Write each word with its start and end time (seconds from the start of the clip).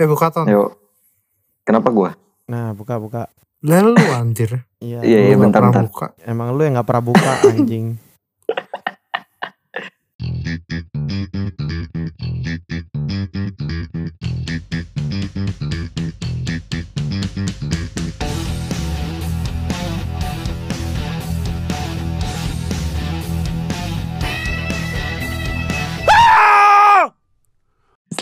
Eh 0.00 0.08
buka 0.08 0.32
ton. 0.32 0.48
Yuk. 0.48 0.80
Kenapa 1.60 1.92
gua? 1.92 2.16
Nah, 2.48 2.72
buka 2.72 2.96
buka. 2.96 3.28
Lah 3.60 3.84
lu 3.84 3.92
anjir. 4.16 4.64
Iya. 4.80 5.04
Iya, 5.04 5.18
iya, 5.28 5.36
bentar, 5.36 5.60
bentar. 5.60 5.84
buka. 5.84 6.16
Emang 6.24 6.56
lu 6.56 6.64
yang 6.64 6.80
nggak 6.80 6.88
pernah 6.88 7.04
buka 7.04 7.32
anjing. 7.44 8.00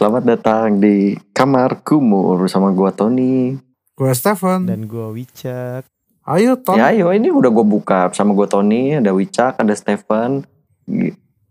Selamat 0.08 0.24
datang 0.24 0.80
di 0.80 1.20
kamar 1.36 1.84
kumur 1.84 2.40
bersama 2.40 2.72
gua 2.72 2.88
Tony. 2.88 3.60
Gue 3.92 4.08
Stefan. 4.16 4.64
Dan 4.64 4.88
gua 4.88 5.12
Wicak. 5.12 5.84
Ayo 6.24 6.56
ton. 6.64 6.80
Ya 6.80 6.96
ayo 6.96 7.12
ini 7.12 7.28
udah 7.28 7.52
gua 7.52 7.60
buka 7.60 8.08
bersama 8.08 8.32
gua 8.32 8.48
Tony, 8.48 8.96
ada 8.96 9.12
Wicak, 9.12 9.60
ada 9.60 9.74
Stefan. 9.76 10.48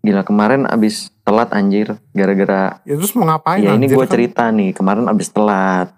Gila 0.01 0.25
kemarin 0.25 0.65
abis 0.65 1.13
telat 1.21 1.53
anjir 1.53 2.01
gara-gara 2.17 2.81
Ya 2.81 2.97
terus 2.97 3.13
mau 3.13 3.29
ngapain 3.29 3.61
ya 3.61 3.77
ini 3.77 3.85
anjir 3.85 3.93
gua 3.93 4.09
kan? 4.09 4.13
cerita 4.17 4.43
nih 4.49 4.73
kemarin 4.73 5.05
abis 5.05 5.29
telat. 5.29 5.93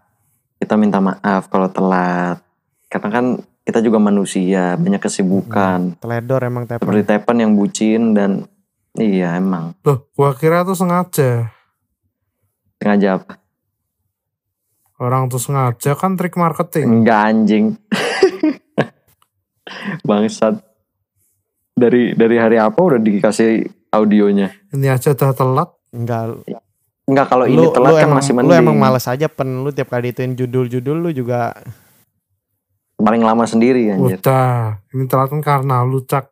Kita 0.60 0.76
minta 0.76 0.99
maaf 0.99 1.48
kalau 1.48 1.71
telat. 1.71 2.44
Karena 2.91 3.07
kan 3.07 3.26
kita 3.63 3.80
juga 3.80 4.04
manusia, 4.04 4.76
banyak 4.76 4.99
kesibukan. 4.99 5.96
Teledor 6.04 6.44
emang 6.44 6.68
Seperti 6.68 7.07
tepen. 7.07 7.23
Tepan 7.23 7.38
yang 7.40 7.52
bucin 7.55 8.12
dan 8.12 8.52
iya 8.99 9.40
emang 9.40 9.80
Loh, 9.88 10.12
gua 10.12 10.35
kira 10.35 10.68
tuh 10.68 10.76
sengaja. 10.76 11.55
Sengaja 12.80 13.20
apa? 13.20 13.34
Orang 15.00 15.28
tuh 15.32 15.40
sengaja 15.40 15.96
kan 15.96 16.16
trik 16.16 16.36
marketing. 16.36 17.04
Enggak 17.04 17.20
anjing. 17.32 17.66
Bangsat. 20.08 20.60
Dari 21.80 22.12
dari 22.12 22.36
hari 22.36 22.60
apa 22.60 22.76
udah 22.76 22.99
dikasih 22.99 23.63
audionya? 23.91 24.52
Ini 24.76 24.91
aja 24.91 25.16
udah 25.16 25.32
telat. 25.32 25.70
Enggak. 25.96 26.44
Enggak 27.08 27.26
kalau 27.32 27.46
ini 27.48 27.63
Lu, 27.63 27.71
telat 27.71 27.90
lu 27.90 27.96
kan 27.96 28.04
emang, 28.05 28.18
masih 28.20 28.34
lu 28.36 28.38
mending. 28.44 28.60
emang 28.60 28.77
males 28.77 29.05
aja 29.08 29.27
pen 29.32 29.64
lu 29.64 29.71
tiap 29.71 29.90
kali 29.90 30.12
ituin 30.12 30.36
judul-judul 30.36 30.98
lu 30.99 31.12
juga 31.12 31.55
Paling 32.99 33.24
lama 33.24 33.48
sendiri 33.48 33.96
anjir. 33.96 34.20
Udah. 34.20 34.84
Ini 34.91 35.08
telat 35.08 35.32
kan 35.32 35.40
karena 35.40 35.88
lu 35.88 36.04
cak. 36.04 36.27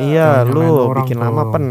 iya 0.00 0.40
lu 0.48 0.88
bikin 0.96 1.20
dong. 1.20 1.28
lama 1.28 1.42
pen. 1.52 1.64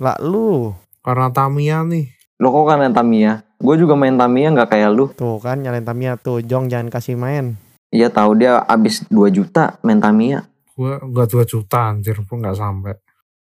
Lah 0.00 0.16
lu 0.24 0.72
Karena 1.08 1.32
Tamiya 1.32 1.88
nih. 1.88 2.04
Lo 2.36 2.52
kok 2.52 2.68
kan 2.68 2.84
main 2.84 2.92
Tamiya? 2.92 3.40
Gue 3.56 3.80
juga 3.80 3.96
main 3.96 4.12
Tamiya 4.12 4.52
nggak 4.52 4.76
kayak 4.76 4.92
lu. 4.92 5.08
tuh 5.16 5.40
kan 5.40 5.56
nyalain 5.56 5.80
Tamiya 5.80 6.20
tuh 6.20 6.44
Jong 6.44 6.68
jangan 6.68 6.92
kasih 6.92 7.16
main. 7.16 7.56
Iya 7.88 8.12
tahu 8.12 8.36
dia 8.36 8.60
abis 8.60 9.08
2 9.08 9.32
juta 9.32 9.80
main 9.80 10.04
Tamiya. 10.04 10.44
Gue 10.76 11.00
enggak 11.00 11.32
2 11.32 11.48
juta 11.48 11.88
anjir 11.88 12.20
pun 12.28 12.44
nggak 12.44 12.60
sampai. 12.60 13.00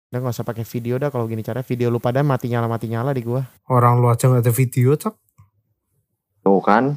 Udah 0.09 0.19
gak 0.25 0.33
usah 0.33 0.49
pakai 0.49 0.65
video 0.65 0.97
dah 0.97 1.13
kalau 1.13 1.29
gini 1.29 1.45
caranya 1.45 1.69
video 1.69 1.93
lu 1.93 2.01
pada 2.01 2.25
mati 2.25 2.49
nyala 2.49 2.73
mati 2.73 2.89
nyala 2.89 3.13
di 3.13 3.21
gua. 3.21 3.45
Orang 3.69 4.01
lu 4.01 4.09
aja 4.09 4.33
nggak 4.33 4.49
ada 4.49 4.53
video 4.57 4.97
cak. 4.97 5.13
Tuh 6.41 6.61
kan. 6.65 6.97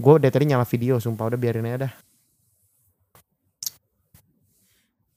Gua 0.00 0.16
dari 0.16 0.32
tadi 0.32 0.48
nyala 0.48 0.64
video 0.64 0.96
sumpah 0.96 1.28
udah 1.28 1.36
biarin 1.36 1.68
aja 1.68 1.84
dah. 1.84 1.92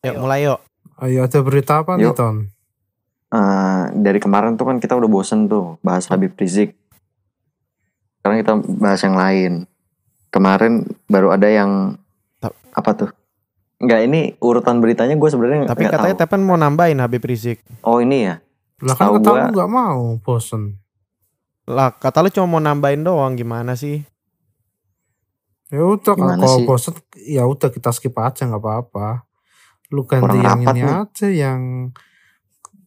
Yuk 0.04 0.16
mulai 0.20 0.52
yuk. 0.52 0.60
Ayo 1.00 1.24
ada 1.24 1.40
berita 1.40 1.80
apa 1.80 1.96
nih 1.96 2.12
ton? 2.12 2.51
Eh, 3.32 3.82
dari 3.96 4.20
kemarin 4.20 4.54
tuh 4.54 4.68
kan 4.68 4.76
kita 4.76 4.94
udah 4.94 5.08
bosen 5.08 5.48
tuh 5.48 5.80
bahas 5.80 6.04
Habib 6.06 6.36
Rizik. 6.36 6.76
Sekarang 8.18 8.38
kita 8.38 8.54
bahas 8.76 9.00
yang 9.00 9.16
lain. 9.16 9.52
Kemarin 10.28 10.74
baru 11.08 11.32
ada 11.32 11.48
yang 11.48 11.96
Ta- 12.38 12.52
apa 12.72 12.92
tuh? 12.94 13.10
Enggak 13.78 14.04
ini 14.04 14.36
urutan 14.38 14.78
beritanya 14.78 15.16
gue 15.16 15.26
sebenarnya 15.26 15.66
Tapi 15.66 15.80
nggak 15.82 15.96
katanya 15.96 16.16
tahu. 16.18 16.22
Tepen 16.22 16.42
mau 16.44 16.54
nambahin 16.54 17.00
Habib 17.00 17.24
Rizik. 17.24 17.64
Oh 17.82 17.98
ini 17.98 18.28
ya. 18.28 18.44
Lah 18.78 18.94
kan 18.94 19.06
Tahu 19.08 19.16
kata 19.18 19.24
gua- 19.26 19.40
lu 19.40 19.52
nggak 19.54 19.72
mau 19.72 20.02
bosen. 20.20 20.64
Lah 21.66 21.90
kata 21.90 22.20
lu 22.20 22.30
cuma 22.30 22.48
mau 22.50 22.62
nambahin 22.62 23.00
doang 23.00 23.34
gimana 23.34 23.74
sih? 23.74 24.04
Ya 25.68 25.82
udah 25.82 26.14
Gimana 26.14 26.36
kalau 26.38 26.68
bosen 26.68 26.94
ya 27.16 27.48
udah 27.48 27.72
kita 27.72 27.90
skip 27.90 28.12
aja 28.14 28.44
nggak 28.44 28.60
apa-apa. 28.60 29.24
Lu 29.88 30.04
ganti 30.04 30.36
Kurang 30.36 30.44
yang 30.44 30.60
ini 30.68 30.82
nih. 30.82 30.96
aja 31.00 31.28
yang 31.32 31.62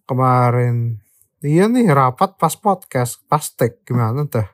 kemarin. 0.04 1.00
Iya 1.44 1.69
nih 1.69 1.92
rapat 1.92 2.41
pas 2.41 2.56
podcast, 2.56 3.20
pas 3.28 3.44
tag 3.53 3.76
gimana 3.84 4.25
dah? 4.25 4.48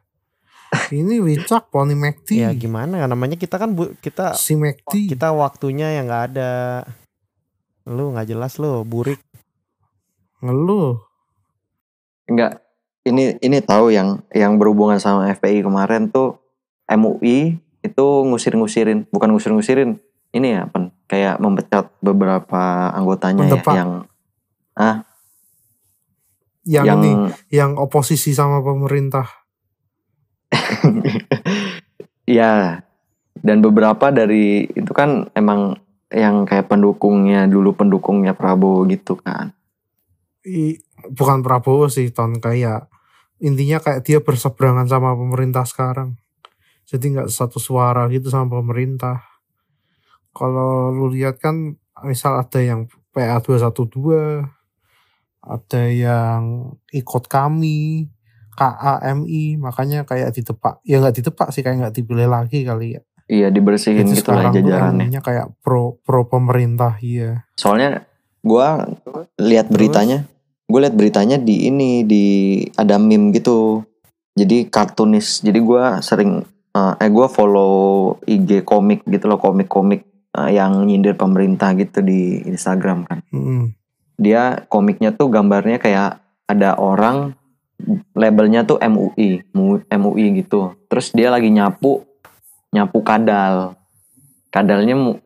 ini 0.95 1.19
Wicak 1.19 1.71
Pony 1.71 1.99
McD, 1.99 2.47
Ya 2.47 2.51
gimana 2.55 3.03
ya 3.03 3.07
namanya 3.11 3.35
kita 3.35 3.59
kan 3.59 3.75
bu, 3.75 3.91
kita 3.99 4.39
si 4.39 4.55
McD. 4.55 5.11
kita 5.11 5.35
waktunya 5.35 5.99
yang 5.99 6.07
nggak 6.07 6.25
ada. 6.35 6.53
Lu 7.87 8.15
nggak 8.15 8.31
jelas 8.31 8.59
lu 8.63 8.83
burik. 8.87 9.19
Ngeluh. 10.43 10.99
Enggak. 12.31 12.63
Ini 13.03 13.43
ini 13.43 13.59
tahu 13.65 13.91
yang 13.91 14.23
yang 14.31 14.61
berhubungan 14.61 15.01
sama 15.03 15.33
FPI 15.35 15.67
kemarin 15.67 16.13
tuh 16.13 16.39
MUI 16.87 17.59
itu 17.81 18.07
ngusir-ngusirin, 18.29 19.09
bukan 19.09 19.33
ngusir-ngusirin. 19.35 19.99
Ini 20.31 20.49
ya, 20.55 20.63
Pen, 20.71 20.95
kayak 21.11 21.43
memecat 21.43 21.91
beberapa 21.99 22.95
anggotanya 22.95 23.51
ya 23.51 23.59
yang 23.75 24.07
Yang, 26.71 26.87
yang 26.87 27.01
ini 27.03 27.13
yang 27.51 27.71
oposisi 27.75 28.31
sama 28.31 28.63
pemerintah. 28.63 29.27
ya 32.39 32.79
dan 33.41 33.59
beberapa 33.59 34.13
dari 34.15 34.69
itu 34.71 34.93
kan 34.95 35.27
emang 35.35 35.81
yang 36.11 36.47
kayak 36.47 36.71
pendukungnya 36.71 37.47
dulu 37.51 37.75
pendukungnya 37.75 38.37
Prabowo 38.37 38.87
gitu 38.87 39.19
kan. 39.19 39.55
I, 40.47 40.79
bukan 41.11 41.43
Prabowo 41.43 41.91
sih 41.91 42.11
ton 42.15 42.39
kayak 42.39 42.91
intinya 43.41 43.81
kayak 43.81 44.05
dia 44.05 44.19
berseberangan 44.21 44.87
sama 44.87 45.17
pemerintah 45.17 45.65
sekarang. 45.65 46.21
Jadi 46.85 47.17
nggak 47.17 47.31
satu 47.31 47.63
suara 47.63 48.11
gitu 48.11 48.29
sama 48.29 48.61
pemerintah. 48.61 49.23
Kalau 50.35 50.91
lu 50.91 51.11
lihat 51.11 51.39
kan 51.43 51.79
misal 52.05 52.43
ada 52.43 52.61
yang 52.61 52.91
PA 53.11 53.43
212 53.43 54.60
ada 55.41 55.83
yang 55.89 56.75
ikut 56.93 57.25
kami 57.29 58.09
KAMI 58.61 59.57
makanya 59.57 60.05
kayak 60.05 60.37
ditepak 60.37 60.85
ya 60.85 61.01
nggak 61.01 61.17
ditepak 61.17 61.49
sih 61.49 61.65
kayak 61.65 61.81
nggak 61.81 61.95
dipilih 61.97 62.29
lagi 62.29 62.69
kali 62.69 63.01
ya 63.01 63.03
Iya 63.31 63.49
dibersihin 63.55 64.11
Jadi 64.11 64.19
gitu 64.19 64.31
lah 64.35 64.51
jajarannya. 64.51 65.23
Kayak 65.23 65.55
pro 65.63 66.03
pro 66.03 66.27
pemerintah 66.27 66.99
iya 66.99 67.47
Soalnya 67.55 68.03
gua 68.43 68.83
lihat 69.39 69.71
beritanya, 69.71 70.27
gue 70.67 70.81
lihat 70.83 70.99
beritanya 70.99 71.39
di 71.39 71.71
ini 71.71 72.03
di 72.03 72.25
ada 72.75 72.99
meme 72.99 73.31
gitu. 73.31 73.87
Jadi 74.35 74.67
kartunis. 74.67 75.47
Jadi 75.47 75.63
gua 75.63 76.03
sering 76.03 76.43
eh, 76.75 76.95
eh 76.99 77.11
gua 77.15 77.31
follow 77.31 78.19
IG 78.27 78.67
komik 78.67 79.07
gitu 79.07 79.31
loh, 79.31 79.39
komik-komik 79.39 80.03
eh, 80.35 80.51
yang 80.59 80.83
nyindir 80.83 81.15
pemerintah 81.15 81.71
gitu 81.79 82.03
di 82.03 82.43
Instagram 82.51 83.07
kan. 83.07 83.23
Mm-mm. 83.31 83.79
Dia 84.21 84.69
komiknya 84.69 85.17
tuh 85.17 85.33
gambarnya 85.33 85.81
kayak 85.81 86.21
ada 86.45 86.77
orang 86.77 87.33
labelnya 88.13 88.69
tuh 88.69 88.77
MUI, 88.77 89.49
Mu- 89.57 89.81
MUI 89.89 90.45
gitu. 90.45 90.77
Terus 90.93 91.17
dia 91.17 91.33
lagi 91.33 91.49
nyapu 91.49 92.05
nyapu 92.71 93.01
kadal. 93.01 93.81
Kadalnya 94.53 94.93
mu- 94.93 95.23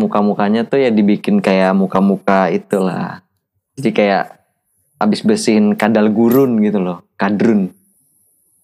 muka-mukanya 0.00 0.64
tuh 0.64 0.80
ya 0.80 0.88
dibikin 0.88 1.44
kayak 1.44 1.76
muka-muka 1.76 2.48
itulah. 2.48 3.20
Jadi 3.76 3.92
kayak 3.92 4.24
abis 4.96 5.20
bersihin 5.20 5.76
kadal 5.76 6.08
gurun 6.08 6.56
gitu 6.64 6.80
loh, 6.80 7.04
kadrun. 7.20 7.76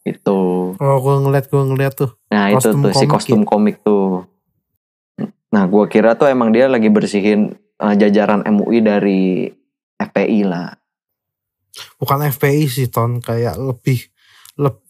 Itu. 0.03 0.73
oh 0.75 0.97
gue 0.99 1.15
ngeliat 1.23 1.47
gue 1.47 1.62
ngeliat 1.62 1.94
tuh 1.94 2.11
Nah 2.32 2.50
itu 2.50 2.75
tuh 2.75 2.91
si 2.91 3.06
komik 3.06 3.12
kostum 3.12 3.43
komik 3.47 3.76
tuh. 3.87 4.26
Nah 5.53 5.69
gua 5.69 5.85
kira 5.87 6.17
tuh 6.17 6.26
emang 6.26 6.50
dia 6.50 6.67
lagi 6.67 6.88
bersihin 6.88 7.55
eh, 7.81 7.95
jajaran 7.97 8.45
MUI 8.45 8.79
dari 8.85 9.49
FPI 9.97 10.41
lah. 10.45 10.69
bukan 11.97 12.29
FPI 12.29 12.69
sih 12.69 12.93
ton. 12.93 13.25
Kayak 13.25 13.57
lebih 13.57 14.05
leb- 14.61 14.85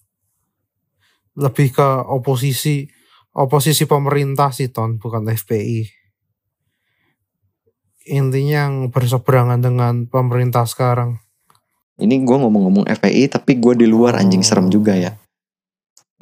lebih 1.38 1.70
ke 1.70 1.88
oposisi 2.11 2.90
oposisi 3.32 3.87
pemerintah 3.87 4.50
sih 4.50 4.75
ton. 4.75 4.99
Bukan 4.99 5.31
FPI 5.31 5.87
intinya 8.02 8.67
yang 8.67 8.90
berseberangan 8.90 9.62
dengan 9.62 10.11
pemerintah 10.11 10.67
sekarang. 10.67 11.23
Ini 12.02 12.26
gua 12.26 12.43
ngomong-ngomong 12.43 12.90
FPI 12.99 13.31
tapi 13.31 13.62
gua 13.62 13.79
di 13.79 13.87
luar 13.87 14.19
anjing 14.19 14.43
serem 14.43 14.67
juga 14.67 14.99
ya. 14.99 15.14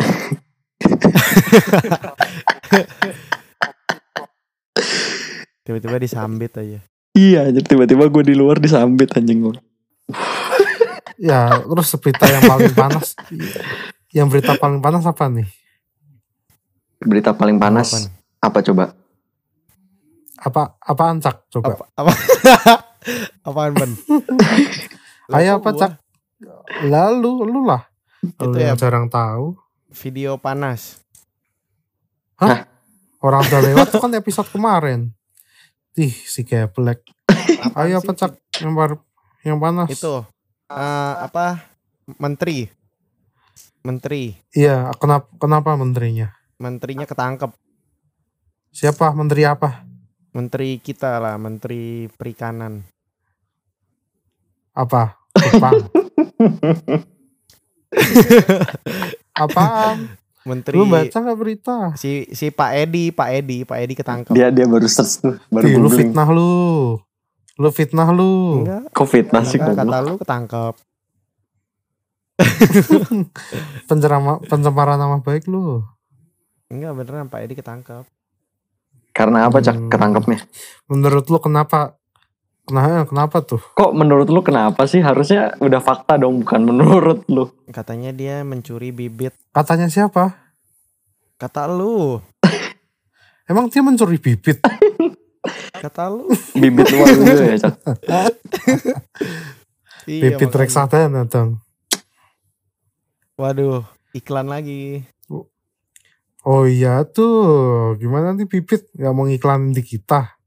Tiba-tiba 5.70 6.02
disambit 6.02 6.50
aja. 6.58 6.82
Iya, 7.14 7.46
tiba-tiba 7.62 8.10
gue 8.10 8.22
di 8.26 8.34
luar 8.34 8.58
disambit 8.58 9.14
anjing 9.14 9.38
gue. 9.38 9.54
Ya, 11.14 11.46
terus 11.62 11.94
berita 12.02 12.26
yang 12.26 12.42
paling 12.42 12.74
panas. 12.74 13.14
yang 14.10 14.26
berita 14.26 14.58
paling 14.58 14.82
panas 14.82 15.06
apa 15.06 15.30
nih? 15.30 15.46
Berita 16.98 17.30
paling 17.38 17.62
panas 17.62 17.94
Apaan? 17.94 18.10
apa 18.42 18.58
coba? 18.66 18.84
Apa 20.42 20.62
apaan 20.82 21.22
cak? 21.22 21.46
Coba. 21.54 21.78
Apa, 21.78 21.84
apa? 22.02 22.12
Apaan 23.46 23.70
ban? 23.70 23.90
Ayo 25.38 25.62
apa 25.62 25.70
cak? 25.70 26.02
Lalu 26.82 27.46
lu 27.46 27.62
lah. 27.62 27.86
Itu 28.26 28.50
Lu 28.50 28.58
ya. 28.58 28.74
yang 28.74 28.78
jarang 28.82 29.06
tahu. 29.06 29.54
Video 30.02 30.34
panas. 30.34 30.98
Orang 33.22 33.46
udah 33.46 33.60
lewat 33.70 33.86
tuh 33.94 34.02
kan 34.02 34.10
episode 34.18 34.50
kemarin. 34.50 35.14
Ih, 35.98 36.14
si 36.14 36.46
Geblek. 36.46 37.02
Ayo 37.78 37.98
apa 37.98 38.12
sih? 38.14 38.18
cak? 38.22 38.32
Yang 38.62 38.74
baru 38.78 38.96
yang 39.42 39.58
panas. 39.58 39.88
Itu 39.90 40.22
eh, 40.70 41.14
apa? 41.26 41.66
Menteri. 42.20 42.70
Menteri. 43.82 44.36
Iya, 44.54 44.92
kenapa 45.00 45.26
kenapa 45.40 45.74
menterinya? 45.74 46.30
Menterinya 46.60 47.08
ketangkep. 47.08 47.50
Siapa 48.70 49.10
menteri 49.16 49.42
apa? 49.48 49.82
Menteri 50.30 50.78
kita 50.78 51.18
lah, 51.18 51.34
Menteri 51.42 52.06
Perikanan. 52.14 52.86
Apa? 54.70 55.18
Jepang. 55.34 55.90
Apaan? 59.42 60.19
Menteri 60.40 60.74
Lu 60.74 60.88
baca 60.88 61.12
nggak 61.12 61.38
berita? 61.38 61.76
si 61.94 62.24
si 62.30 62.48
Pak 62.48 62.70
Edi, 62.74 63.12
Pak 63.12 63.28
Edi, 63.30 63.62
Pak 63.62 63.78
Edi 63.78 63.92
ketangkep. 63.92 64.32
Dia 64.32 64.48
dia 64.48 64.64
baru 64.64 64.88
search 64.88 65.20
tuh, 65.20 65.36
baru 65.48 65.66
Ih, 65.66 65.76
lu 65.76 65.88
fitnah 65.88 66.28
lu. 66.28 66.52
Lu 67.54 67.68
fitnah 67.68 68.08
lu. 68.08 68.64
Enggak, 68.64 68.88
Kok 68.90 69.04
fitnah 69.06 69.44
sih 69.44 69.60
kata 69.60 69.84
lu 70.00 70.16
ketangkep. 70.16 70.74
Pencerama, 73.88 74.40
pencemaran 74.40 74.96
nama 74.96 75.20
baik 75.20 75.44
lu. 75.44 75.84
Enggak 76.68 76.92
beneran 76.94 77.28
Pak 77.28 77.40
Edi 77.44 77.54
ketangkep. 77.54 78.04
Karena 79.12 79.44
apa 79.44 79.60
cak 79.60 79.76
Hmm. 79.76 79.90
ketangkepnya? 79.92 80.38
Menurut 80.86 81.28
lu 81.28 81.36
kenapa? 81.36 81.99
Kenapa, 82.70 83.02
kenapa 83.02 83.36
tuh? 83.42 83.58
Kok 83.74 83.98
menurut 83.98 84.30
lu 84.30 84.46
kenapa 84.46 84.86
sih? 84.86 85.02
Harusnya 85.02 85.58
udah 85.58 85.82
fakta 85.82 86.14
dong, 86.14 86.46
bukan 86.46 86.62
menurut 86.70 87.26
lu. 87.26 87.50
Katanya 87.74 88.14
dia 88.14 88.46
mencuri 88.46 88.94
bibit. 88.94 89.34
Katanya 89.50 89.90
siapa? 89.90 90.38
Kata 91.34 91.66
lu, 91.66 92.22
Emang 93.50 93.66
dia 93.66 93.82
mencuri 93.82 94.22
bibit? 94.22 94.62
kata 95.82 96.14
lu. 96.14 96.30
Bibit 96.54 96.86
luar 96.94 97.10
juga 97.10 97.42
ya 97.42 97.56
cak. 97.58 97.74
Iya, 100.06 100.38
bibit 100.38 100.46
makanya. 100.46 100.60
reksadana 100.62 101.22
dong. 101.26 101.58
Waduh, 103.34 103.82
iklan 104.14 104.46
lagi. 104.46 105.02
Oh 106.46 106.64
iya 106.70 107.02
tuh, 107.02 107.98
gimana 107.98 108.32
nih 108.32 108.46
bibit 108.46 108.86
nggak 108.94 109.12
mau 109.12 109.26
ngiklanin 109.26 109.74
di 109.74 109.82
kita? 109.82 110.38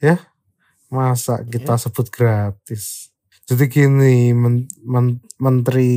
Ya, 0.00 0.18
masa 0.90 1.42
kita 1.46 1.76
sebut 1.78 2.10
gratis? 2.10 3.10
Jadi 3.46 3.70
gini, 3.70 4.34
men- 4.34 4.66
men- 4.82 5.22
menteri 5.38 5.94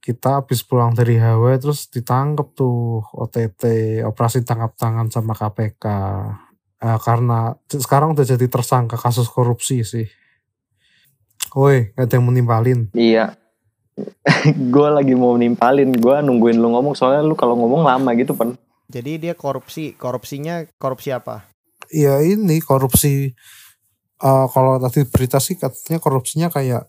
kita 0.00 0.40
habis 0.40 0.64
pulang 0.64 0.96
dari 0.96 1.20
Hawaii 1.20 1.60
terus 1.60 1.92
ditangkap 1.92 2.56
tuh 2.56 3.04
OTT, 3.12 4.00
operasi 4.08 4.40
tangkap 4.40 4.72
tangan 4.72 5.12
sama 5.12 5.36
KPK. 5.36 5.84
Eh, 6.80 6.98
karena 7.04 7.52
sekarang 7.68 8.16
udah 8.16 8.24
jadi 8.24 8.46
tersangka 8.48 8.96
kasus 8.96 9.28
korupsi 9.28 9.84
sih. 9.84 10.08
Woi, 11.52 11.92
gak 11.92 12.08
ada 12.08 12.14
yang 12.16 12.24
menimpalin. 12.28 12.88
Iya. 12.96 13.36
gue 14.74 14.88
lagi 14.88 15.12
mau 15.12 15.34
nimpalin, 15.36 15.90
gue 15.92 16.16
nungguin 16.24 16.56
lu 16.56 16.72
ngomong 16.72 16.94
soalnya 16.94 17.20
lu 17.20 17.34
kalau 17.36 17.58
ngomong 17.58 17.84
lama 17.84 18.14
gitu 18.16 18.32
pan. 18.32 18.56
Jadi 18.88 19.28
dia 19.28 19.34
korupsi, 19.36 19.92
korupsinya 19.92 20.64
korupsi 20.80 21.12
apa? 21.12 21.44
ya 21.92 22.20
ini 22.20 22.60
korupsi 22.60 23.32
eh, 24.22 24.46
kalau 24.50 24.78
tadi 24.82 25.06
berita 25.06 25.38
sih 25.38 25.54
katanya 25.58 25.98
korupsinya 26.02 26.48
kayak 26.50 26.84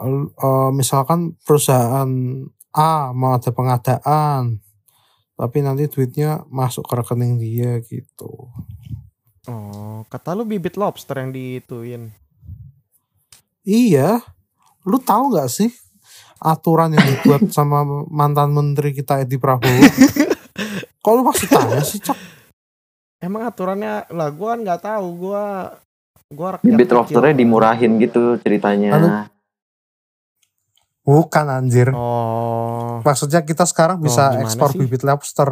eh, 0.00 0.70
misalkan 0.72 1.36
perusahaan 1.44 2.10
A 2.74 3.14
mau 3.14 3.38
ada 3.38 3.54
pengadaan 3.54 4.58
tapi 5.34 5.62
nanti 5.62 5.90
duitnya 5.90 6.46
masuk 6.46 6.86
ke 6.86 6.94
rekening 6.94 7.38
dia 7.42 7.82
gitu. 7.82 8.50
Oh, 9.44 10.06
kata 10.08 10.32
lu 10.32 10.46
bibit 10.46 10.78
lobster 10.78 11.20
yang 11.20 11.34
dituin. 11.34 12.14
iya. 13.66 14.22
Lu 14.84 15.00
tahu 15.00 15.34
nggak 15.34 15.50
sih 15.50 15.72
aturan 16.38 16.92
yang 16.92 17.04
dibuat 17.04 17.48
sama 17.56 17.82
mantan 18.12 18.52
menteri 18.52 18.92
kita 18.94 19.24
Edi 19.24 19.40
Prabowo? 19.40 19.70
Kalau 21.02 21.20
lu 21.20 21.24
masih 21.28 21.48
tanya 21.50 21.82
sih 21.84 22.00
cok 22.00 22.16
Emang 23.24 23.48
aturannya 23.48 24.04
lah 24.12 24.28
gua 24.36 24.52
kan 24.52 24.60
nggak 24.68 24.82
tahu, 24.84 25.06
gua 25.16 25.72
gua 26.34 26.48
rakyat 26.52 26.66
Bibit 26.66 26.84
kecil. 26.84 26.96
lobsternya 26.96 27.34
dimurahin 27.34 27.92
gitu 27.96 28.22
ceritanya. 28.38 28.90
Aduh. 28.92 29.12
bukan 31.02 31.46
anjir 31.46 31.92
Oh. 31.92 33.00
Maksudnya 33.00 33.40
kita 33.40 33.62
sekarang 33.62 34.00
bisa 34.00 34.30
gimana 34.30 34.42
ekspor 34.42 34.68
sih? 34.70 34.78
bibit 34.80 35.02
lobster. 35.02 35.50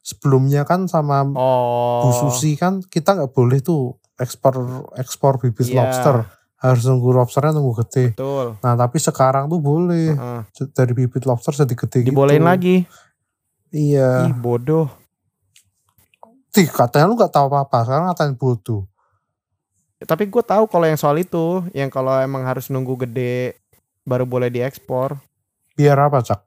Sebelumnya 0.00 0.64
kan 0.64 0.84
sama 0.84 1.20
Oh. 1.30 2.00
Bu 2.02 2.10
Susi 2.10 2.56
kan 2.56 2.80
kita 2.82 3.12
nggak 3.14 3.30
boleh 3.30 3.60
tuh 3.60 4.00
ekspor 4.16 4.56
ekspor 4.94 5.36
bibit 5.38 5.68
Iya. 5.68 5.76
lobster. 5.78 6.16
Harus 6.56 6.84
nunggu 6.84 7.08
lobsternya 7.10 7.52
nunggu 7.54 7.72
gede. 7.78 8.12
Betul. 8.12 8.56
Nah 8.58 8.74
tapi 8.74 8.96
sekarang 8.98 9.46
tuh 9.46 9.60
boleh 9.60 10.12
Heeh. 10.12 10.40
dari 10.70 10.92
bibit 10.94 11.24
lobster 11.24 11.52
jadi 11.54 11.74
gede 11.74 11.98
Dibolehin 12.02 12.40
gitu. 12.40 12.48
lagi. 12.48 12.76
Iya. 13.70 14.26
Ih, 14.26 14.34
bodoh. 14.34 14.88
Tih 16.50 16.66
katanya 16.66 17.06
lu 17.06 17.14
nggak 17.14 17.30
tahu 17.30 17.46
apa-apa. 17.46 17.78
Sekarang 17.84 18.04
ngatain 18.08 18.34
bodoh. 18.34 18.89
Tapi 20.00 20.32
gue 20.32 20.40
tahu 20.40 20.64
kalau 20.64 20.88
yang 20.88 20.96
soal 20.96 21.20
itu, 21.20 21.60
yang 21.76 21.92
kalau 21.92 22.16
emang 22.20 22.40
harus 22.44 22.72
nunggu 22.72 23.04
gede 23.04 23.60
baru 24.08 24.24
boleh 24.24 24.48
diekspor, 24.48 25.20
Biar 25.76 25.96
apa 25.96 26.20
cak? 26.20 26.40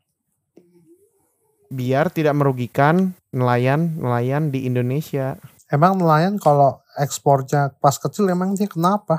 biar 1.73 2.13
tidak 2.13 2.37
merugikan 2.37 3.17
nelayan-nelayan 3.33 4.53
di 4.53 4.69
Indonesia. 4.69 5.41
Emang 5.73 5.97
nelayan 5.97 6.37
kalau 6.37 6.77
ekspornya 7.01 7.73
pas 7.81 7.97
kecil 7.97 8.29
emang 8.29 8.53
dia 8.53 8.69
kenapa? 8.69 9.17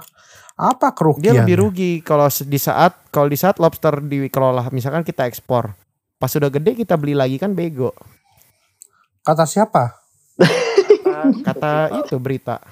Apa 0.55 0.95
Dia 0.95 0.95
kerugiannya? 0.95 1.43
lebih 1.43 1.57
rugi 1.67 1.93
kalau 1.99 2.31
di 2.31 2.59
saat 2.63 2.95
kalau 3.11 3.27
di 3.27 3.35
saat 3.35 3.59
lobster 3.59 3.99
dikelola, 3.99 4.71
misalkan 4.71 5.03
kita 5.03 5.27
ekspor, 5.27 5.75
pas 6.15 6.31
sudah 6.31 6.47
gede 6.47 6.79
kita 6.79 6.95
beli 6.95 7.19
lagi 7.19 7.43
kan 7.43 7.59
bego. 7.59 7.91
Kata 9.27 9.43
siapa? 9.51 9.99
Kata 11.43 12.07
itu 12.07 12.15
berita. 12.23 12.63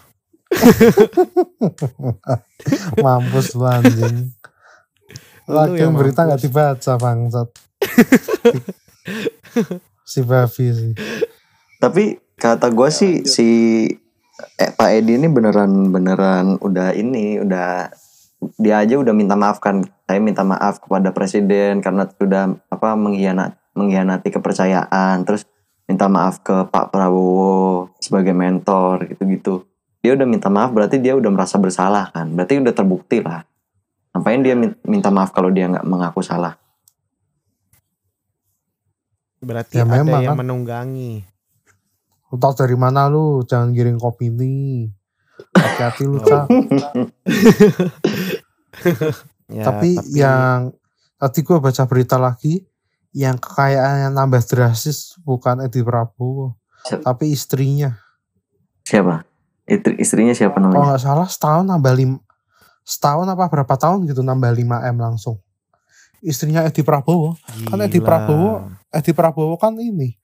Mampus 3.05 3.55
lu 3.59 3.67
anjing. 3.67 4.31
Lagi 5.51 5.83
yang 5.83 5.99
berita 5.99 6.27
nggak 6.27 6.43
dibaca 6.43 6.93
bangsat. 6.99 7.49
si 10.13 10.21
babi 10.23 10.67
sih. 10.71 10.93
Tapi 11.83 12.15
kata 12.39 12.71
gue 12.71 12.89
sih 12.95 13.27
si 13.27 13.49
eh, 14.59 14.71
Pak 14.71 14.91
Edi 15.03 15.19
ini 15.19 15.27
beneran 15.27 15.91
beneran 15.91 16.63
udah 16.63 16.95
ini 16.95 17.43
udah 17.43 17.91
dia 18.59 18.83
aja 18.83 18.99
udah 18.99 19.15
minta 19.15 19.35
maaf 19.35 19.59
kan. 19.59 19.83
Saya 20.07 20.23
minta 20.23 20.47
maaf 20.47 20.79
kepada 20.83 21.11
presiden 21.11 21.83
karena 21.83 22.07
sudah 22.07 22.55
apa 22.71 22.95
mengkhianat 22.95 23.59
mengkhianati 23.75 24.31
kepercayaan. 24.31 25.27
Terus 25.27 25.43
minta 25.91 26.07
maaf 26.07 26.39
ke 26.45 26.71
Pak 26.71 26.95
Prabowo 26.95 27.91
sebagai 27.99 28.37
mentor 28.37 29.11
gitu-gitu. 29.11 29.72
Dia 30.03 30.13
udah 30.13 30.27
minta 30.27 30.51
maaf 30.51 30.71
berarti 30.71 30.99
dia 30.99 31.15
udah 31.15 31.31
merasa 31.31 31.57
bersalah 31.57 32.11
kan. 32.11 32.27
Berarti 32.29 32.59
udah 32.59 32.75
terbukti 32.75 33.23
lah. 33.23 33.47
Ngapain 34.13 34.43
dia 34.43 34.53
min- 34.53 34.77
minta 34.85 35.09
maaf 35.09 35.31
kalau 35.31 35.49
dia 35.49 35.65
nggak 35.65 35.87
mengaku 35.87 36.21
salah? 36.21 36.59
Berarti 39.39 39.75
Ya, 39.75 39.83
ada 39.83 39.95
memang 39.97 40.21
yang 40.21 40.35
kan. 40.35 40.39
menunggangi. 40.39 41.23
Lu 42.29 42.37
tau 42.37 42.51
dari 42.53 42.75
mana 42.75 43.07
lu? 43.07 43.43
Jangan 43.43 43.71
giring 43.71 43.99
kopi 43.99 44.27
nih. 44.29 44.91
Hati-hati 45.53 46.03
lu, 46.05 46.17
Oh. 46.17 46.23
Cak. 46.23 46.47
Ya, 49.49 49.69
tapi, 49.69 50.01
yang 50.09 50.73
tadi 51.15 51.45
gue 51.45 51.61
baca 51.61 51.85
berita 51.85 52.17
lagi, 52.17 52.65
yang 53.13 53.37
kekayaannya 53.37 54.09
nambah 54.09 54.41
drastis 54.43 55.13
bukan 55.21 55.61
Edi 55.61 55.85
Prabowo, 55.85 56.57
tapi 57.05 57.29
istrinya. 57.29 57.93
Siapa? 58.81 59.21
Istri, 59.63 59.95
istrinya 59.97 60.33
siapa 60.33 60.55
Kalau 60.55 60.69
namanya? 60.69 60.87
nggak 60.91 61.03
salah 61.03 61.27
setahun 61.27 61.65
nambah 61.65 61.93
lim, 61.93 62.19
setahun 62.83 63.27
apa 63.27 63.47
berapa 63.47 63.75
tahun 63.77 64.05
gitu 64.05 64.21
nambah 64.21 64.51
5 64.51 64.59
m 64.85 64.97
langsung. 64.99 65.39
Istrinya 66.19 66.63
Edi 66.63 66.81
Prabowo, 66.81 67.35
kan 67.67 67.79
Edi 67.81 67.99
gila. 67.99 68.07
Prabowo 68.07 68.53
Edi 68.89 69.11
Prabowo 69.11 69.55
kan 69.57 69.75
ini 69.75 70.15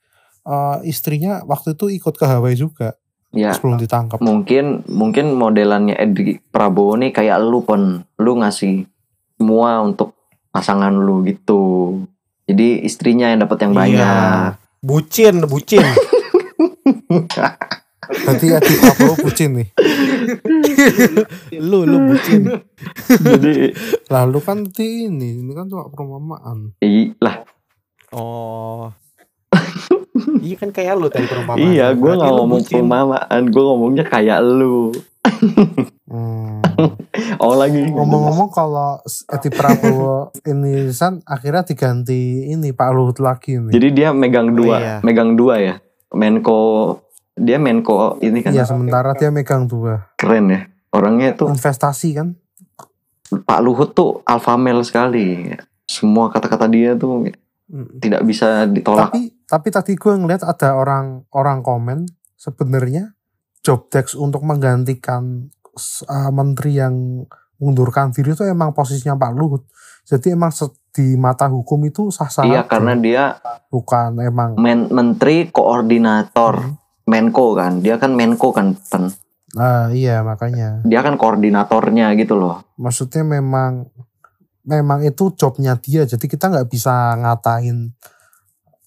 eh, 0.42 0.76
istrinya 0.84 1.42
waktu 1.42 1.74
itu 1.74 1.90
ikut 1.92 2.14
ke 2.14 2.24
Hawaii 2.24 2.54
juga 2.54 2.94
Ya, 3.28 3.52
sebelum 3.52 3.76
ditangkap. 3.76 4.18
mungkin 4.18 4.82
mungkin 4.86 5.34
modelannya 5.34 5.92
Edi 5.94 6.40
Prabowo 6.40 6.96
nih 6.96 7.10
kayak 7.10 7.38
lu 7.40 7.60
pon 7.60 8.00
lu 8.14 8.32
ngasih 8.36 8.86
semua 9.36 9.78
untuk 9.80 10.16
pasangan 10.48 10.90
lu 10.90 11.20
gitu. 11.22 11.94
Jadi 12.44 12.80
istrinya 12.80 13.28
yang 13.28 13.44
dapat 13.44 13.58
yang 13.60 13.72
Iya. 13.72 13.78
banyak. 13.78 14.50
Bucin, 14.80 15.34
bucin. 15.44 15.84
Berarti 18.08 18.46
Edi 18.50 18.74
Prabowo 18.76 19.14
bucin 19.20 19.50
nih. 19.54 19.68
lu, 21.60 21.84
lu 21.84 21.98
bucin. 22.06 22.42
Jadi 23.10 23.72
Lalu 24.08 24.38
kan 24.40 24.58
di 24.64 25.06
ini, 25.06 25.38
ini 25.38 25.52
kan 25.52 25.66
cuma 25.66 25.86
perumpamaan. 25.86 26.72
i- 26.80 27.12
lah 27.18 27.44
Oh. 28.08 28.88
iya 30.40 30.56
kan 30.56 30.72
kayak 30.72 30.96
lu 30.96 31.06
tadi 31.06 31.24
perumpamaan. 31.24 31.60
iya, 31.62 31.92
gue 31.92 32.08
nggak 32.10 32.32
ngomong 32.32 32.60
bucin. 32.60 32.80
perumpamaan, 32.80 33.42
gue 33.44 33.62
ngomongnya 33.62 34.04
kayak 34.04 34.40
lu. 34.40 34.92
Hmm. 36.08 36.64
Oh 37.42 37.52
lagi 37.52 37.82
Ngomong-ngomong 37.84 38.48
kalau 38.48 39.02
Edi 39.28 39.50
Prabowo 39.50 40.30
ini 40.44 40.88
San 40.88 41.18
akhirnya 41.22 41.66
diganti 41.66 42.46
ini 42.46 42.70
Pak 42.70 42.90
Luhut 42.94 43.18
lagi 43.18 43.58
nih. 43.58 43.74
Jadi 43.74 43.88
dia 43.92 44.14
megang 44.14 44.54
dua, 44.54 44.76
iya. 44.78 44.96
megang 45.02 45.34
dua 45.34 45.58
ya. 45.58 45.74
Menko 46.08 46.94
dia 47.38 47.56
Menko 47.56 48.18
ini 48.20 48.42
kan 48.42 48.52
Iya 48.52 48.66
sementara 48.66 49.14
dia 49.14 49.30
megang 49.30 49.64
dua 49.64 50.10
keren 50.14 50.50
ya. 50.50 50.60
Orangnya 50.90 51.36
tuh 51.36 51.48
investasi 51.48 52.16
kan. 52.16 52.34
Pak 53.28 53.60
Luhut 53.60 53.92
tuh 53.92 54.24
alpha 54.24 54.56
male 54.56 54.80
sekali. 54.82 55.52
Semua 55.84 56.32
kata-kata 56.32 56.68
dia 56.68 56.96
tuh 56.96 57.28
Mm. 57.68 58.00
tidak 58.00 58.24
bisa 58.24 58.64
ditolak. 58.64 59.12
Tapi 59.12 59.28
tapi 59.44 59.68
tadi 59.68 59.92
gue 59.92 60.08
ngeliat 60.08 60.40
ada 60.40 60.72
orang 60.72 61.28
orang 61.36 61.60
komen 61.60 62.08
sebenarnya 62.32 63.12
job 63.60 63.92
desk 63.92 64.16
untuk 64.16 64.40
menggantikan 64.40 65.52
uh, 66.08 66.32
menteri 66.32 66.80
yang 66.80 67.28
mengundurkan 67.60 68.08
diri 68.16 68.32
itu 68.32 68.40
emang 68.48 68.72
posisinya 68.72 69.20
Pak 69.20 69.32
Luhut. 69.36 69.68
Jadi 70.08 70.32
emang 70.32 70.48
di 70.96 71.12
mata 71.20 71.44
hukum 71.52 71.84
itu 71.84 72.08
sah-sah 72.08 72.48
iya 72.48 72.64
aja. 72.64 72.72
karena 72.72 72.96
dia 72.96 73.24
bukan 73.68 74.16
emang 74.24 74.56
men- 74.56 74.88
menteri 74.88 75.52
koordinator 75.52 76.72
Menko 77.08 77.56
kan. 77.56 77.80
Dia 77.80 77.96
kan 77.96 78.12
Menko 78.12 78.52
kan, 78.52 78.76
Pen. 78.76 79.08
Ah, 79.56 79.88
iya 79.88 80.20
makanya 80.20 80.84
Dia 80.84 81.00
kan 81.00 81.16
koordinatornya 81.16 82.12
gitu 82.14 82.36
loh. 82.36 82.68
maksudnya 82.76 83.24
memang 83.24 83.88
memang 84.60 85.00
itu 85.00 85.32
jobnya 85.32 85.72
dia 85.74 86.04
jadi 86.04 86.20
kita 86.20 86.52
nggak 86.52 86.68
bisa 86.68 86.92
ngatain 87.16 87.96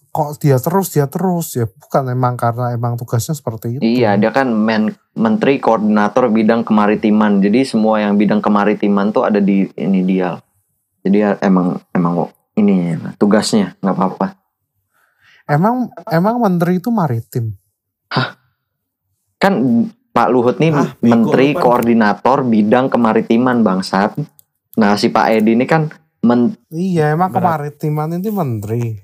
kok 0.07 0.37
dia 0.37 0.61
terus 0.61 0.93
dia 0.93 1.09
terus 1.09 1.55
ya 1.55 1.65
bukan 1.65 2.13
emang 2.13 2.37
karena 2.37 2.77
emang 2.77 2.93
tugasnya 2.93 3.33
seperti 3.33 3.73
itu 3.73 3.81
Iya, 3.81 4.21
dia 4.21 4.29
kan 4.29 4.53
men- 4.53 4.93
menteri 5.17 5.57
koordinator 5.57 6.29
bidang 6.29 6.61
kemaritiman. 6.61 7.41
Jadi 7.41 7.65
semua 7.65 7.97
yang 7.97 8.13
bidang 8.13 8.37
kemaritiman 8.37 9.09
tuh 9.09 9.25
ada 9.25 9.41
di 9.41 9.65
ini 9.73 10.05
dia. 10.05 10.37
Jadi 11.01 11.17
ya 11.17 11.41
emang 11.41 11.81
emang 11.89 12.21
kok 12.21 12.31
ini 12.53 12.93
tugasnya 13.17 13.73
nggak 13.81 13.95
apa-apa. 13.97 14.27
emang 15.47 15.89
emang 16.07 16.37
menteri 16.37 16.77
itu 16.77 16.93
maritim 16.93 17.57
Kan 19.37 19.53
Pak 20.11 20.27
Luhut 20.27 20.57
nih 20.57 20.69
Ah, 20.69 20.91
bego 20.93 21.07
menteri 21.07 21.47
Pan. 21.51 21.61
koordinator 21.61 22.43
bidang 22.43 22.85
kemaritiman 22.87 23.61
bangsat. 23.61 24.13
Nah 24.75 24.93
si 24.93 25.07
Pak 25.07 25.31
Edi 25.31 25.53
ini 25.53 25.65
kan 25.65 25.87
men- 26.21 26.53
iya 26.69 27.11
emang 27.11 27.27
Berat. 27.27 27.57
kemaritiman 27.65 28.07
itu 28.13 28.29
menteri 28.29 29.01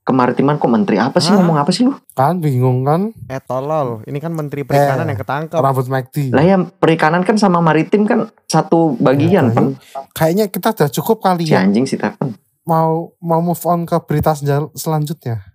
kemaritiman 0.00 0.54
kok 0.54 0.68
menteri 0.68 0.96
apa 0.96 1.16
sih 1.16 1.32
Hah? 1.32 1.40
ngomong 1.40 1.56
apa 1.56 1.70
sih 1.70 1.82
lu? 1.82 1.96
kan 2.12 2.36
bingung 2.36 2.84
kan 2.84 3.08
Eh 3.26 3.40
tolol, 3.40 4.04
ini 4.04 4.20
kan 4.20 4.30
menteri 4.30 4.60
perikanan 4.62 5.04
Eh, 5.04 5.10
yang 5.10 5.18
ketangkep. 5.18 5.58
rambut 5.58 5.88
McD 5.88 6.28
Lah 6.28 6.44
ya 6.44 6.56
perikanan 6.60 7.24
kan 7.24 7.34
sama 7.34 7.58
maritim 7.58 8.04
kan 8.04 8.28
satu 8.44 8.94
bagian 8.94 9.48
Ya, 9.48 9.64
kayaknya 10.12 10.44
kita 10.46 10.70
udah 10.70 10.88
cukup 10.92 11.18
kali 11.18 11.44
Si 11.44 11.50
ya 11.50 11.64
anjing 11.64 11.82
si 11.82 11.96
Tepen. 11.96 12.36
mau 12.62 13.16
mau 13.18 13.40
move 13.42 13.64
on 13.64 13.82
ke 13.82 13.96
berita 13.98 14.36
selanjutnya 14.70 15.53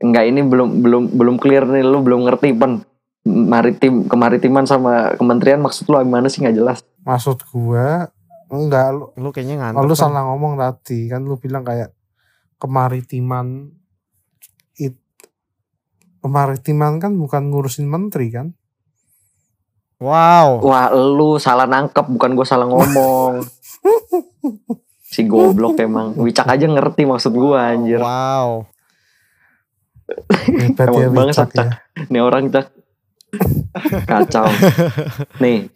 Enggak 0.00 0.24
ini 0.26 0.40
belum 0.40 0.80
belum 0.80 1.02
belum 1.12 1.36
clear 1.36 1.68
nih 1.68 1.84
lu 1.84 2.00
belum 2.00 2.24
ngerti 2.24 2.56
Pen. 2.56 2.80
Maritim 3.20 4.08
kemaritiman 4.08 4.64
sama 4.64 5.12
kementerian 5.14 5.60
maksud 5.60 5.84
lu 5.86 6.00
gimana 6.00 6.26
sih 6.26 6.40
nggak 6.40 6.56
jelas. 6.56 6.80
maksud 7.00 7.44
gua 7.48 8.08
enggak 8.48 8.92
lu, 8.92 9.12
Lu 9.16 9.28
kayaknya 9.28 9.56
ngantuk. 9.60 9.84
lu 9.84 9.92
salah 9.92 10.24
ngomong 10.24 10.56
tadi 10.56 11.08
kan 11.08 11.24
lu 11.24 11.36
bilang 11.36 11.60
kayak 11.60 11.92
kemaritiman 12.56 13.72
it 14.74 14.96
kemaritiman 16.20 16.96
kan 16.96 17.12
bukan 17.14 17.48
ngurusin 17.48 17.88
menteri 17.88 18.28
kan 18.32 18.52
Wow. 20.00 20.64
Wah 20.64 20.88
lu 20.96 21.36
salah 21.36 21.68
nangkep 21.68 22.08
bukan 22.08 22.32
gue 22.32 22.46
salah 22.48 22.64
ngomong. 22.64 23.44
si 25.12 25.28
goblok 25.28 25.76
emang. 25.76 26.16
Wicak 26.16 26.48
aja 26.48 26.64
ngerti 26.64 27.04
maksud 27.04 27.36
gua 27.36 27.76
anjir. 27.76 28.00
Wow. 28.00 28.64
Hebat 30.60 30.88
ya 30.94 31.08
bangsat, 31.10 31.48
ya 31.54 31.66
Nih 32.08 32.22
orang 32.22 32.50
cak 32.50 32.66
kacau. 34.06 34.46
Nih 35.42 35.70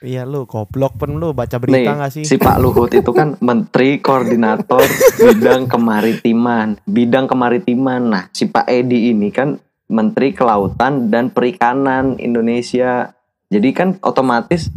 Iya 0.00 0.24
lu 0.24 0.48
goblok 0.48 0.96
pen 0.96 1.20
lu 1.20 1.36
baca 1.36 1.60
berita 1.60 1.92
Nih, 1.92 2.00
gak 2.00 2.08
sih? 2.08 2.24
si 2.24 2.40
Pak 2.40 2.56
Luhut 2.56 2.88
itu 2.88 3.12
kan 3.12 3.36
Menteri 3.44 4.00
Koordinator 4.00 4.80
Bidang 5.20 5.68
Kemaritiman. 5.68 6.80
Bidang 6.88 7.28
Kemaritiman. 7.28 8.08
Nah, 8.08 8.24
si 8.32 8.48
Pak 8.48 8.64
Edi 8.64 9.12
ini 9.12 9.28
kan 9.28 9.60
Menteri 9.92 10.32
Kelautan 10.32 11.12
dan 11.12 11.28
Perikanan 11.28 12.16
Indonesia. 12.16 13.12
Jadi 13.52 13.68
kan 13.76 14.00
otomatis 14.00 14.72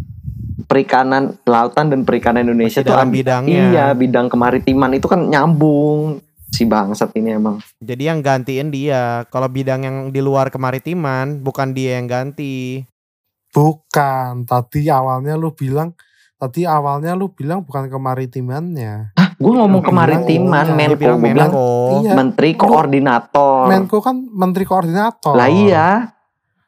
perikanan, 0.68 1.38
kelautan 1.46 1.94
dan 1.94 2.02
perikanan 2.04 2.50
Indonesia 2.50 2.82
Masih 2.82 2.90
tuh 2.90 2.96
dalam 2.98 3.10
bidangnya. 3.14 3.64
Iya, 3.72 3.86
bidang 3.94 4.28
kemaritiman 4.28 4.92
itu 4.98 5.08
kan 5.08 5.30
nyambung. 5.30 6.20
Si 6.54 6.70
bangsat 6.70 7.10
ini 7.18 7.34
emang. 7.34 7.58
Jadi 7.82 8.06
yang 8.06 8.22
gantiin 8.22 8.70
dia. 8.70 9.26
Kalau 9.34 9.50
bidang 9.50 9.82
yang 9.82 9.98
di 10.14 10.22
luar 10.22 10.54
kemaritiman 10.54 11.42
bukan 11.42 11.74
dia 11.74 11.98
yang 11.98 12.06
ganti. 12.06 12.86
bukan 13.54 14.50
tadi 14.50 14.90
awalnya 14.90 15.38
lu 15.38 15.54
bilang 15.54 15.94
tadi 16.42 16.66
awalnya 16.66 17.14
lu 17.14 17.30
bilang 17.30 17.62
bukan 17.62 17.86
kemaritimannya 17.86 19.14
Gue 19.38 19.54
ngomong 19.54 19.82
Lu 19.82 19.86
bilang, 19.86 20.26
kemaritiman, 20.26 20.66
oh, 20.66 20.74
Dia 20.74 20.78
Menko. 20.78 20.98
bilang 20.98 21.18
Gua 21.20 21.30
bilang 21.30 21.54
iya 22.02 22.12
Menteri 22.18 22.52
Koordinator. 22.58 23.62
Menko 23.70 23.98
kan 24.02 24.16
menteri 24.26 24.64
koordinator 24.66 25.34
Lah 25.38 25.50
iya, 25.54 25.88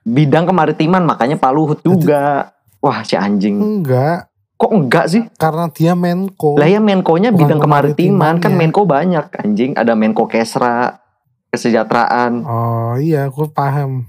bidang 0.06 0.46
kemaritiman 0.46 1.01
makanya 1.01 1.42
Pak 1.42 1.51
Luhut 1.58 1.80
juga. 1.82 2.54
Wah 2.86 3.01
si 3.01 3.18
anjing. 3.18 3.58
enggak 3.58 4.30
Kok 4.56 4.72
enggak 4.72 5.06
sih? 5.08 5.22
karena 5.36 5.68
dia 5.68 5.92
Menko 5.94 6.56
Lah 6.56 6.66
ya 6.66 6.80
Menko-nya 6.80 7.30
bidang 7.30 7.60
kemaritiman 7.60 8.40
kan. 8.40 8.56
Menko 8.56 8.88
banyak 8.88 9.28
anjing. 9.36 9.76
Ada 9.76 9.94
Menko 9.94 10.26
Kesra, 10.26 10.96
kesejahteraan. 11.50 12.42
Oh 12.42 12.96
iya, 12.96 13.28
gue 13.28 13.48
paham. 13.48 14.08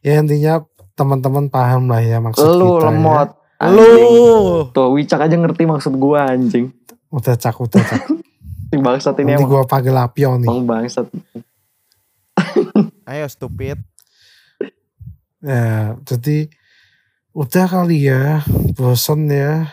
Ya 0.00 0.18
intinya 0.18 0.62
teman-teman 0.94 1.46
paham 1.46 1.86
lah 1.86 1.98
ya 1.98 2.18
maksud 2.18 2.46
Lu 2.46 2.78
kita 2.78 2.88
lemot. 2.88 3.28
ya. 3.58 3.66
Lu. 3.68 4.70
Tuh 4.70 4.94
Wicak 4.94 5.18
aja 5.20 5.34
ngerti 5.34 5.64
maksud 5.64 5.92
gua 5.94 6.30
anjing. 6.30 6.70
Udah 7.08 7.34
cak, 7.34 7.56
udah 7.56 7.80
cak. 7.80 8.02
Si 8.66 8.74
bangsat 8.76 9.14
ini 9.18 9.30
Nanti 9.30 9.46
emang, 9.46 9.52
gue 9.52 9.62
panggil 9.64 9.94
Lapio 9.94 10.34
nih. 10.36 10.46
emang 10.46 10.66
bangsat. 10.66 11.06
Ayo 13.04 13.26
stupid. 13.26 13.78
Ya, 15.38 15.94
jadi 16.02 16.50
udah 17.36 17.66
kali 17.68 18.08
ya, 18.08 18.40
bosen 18.72 19.28
ya. 19.28 19.68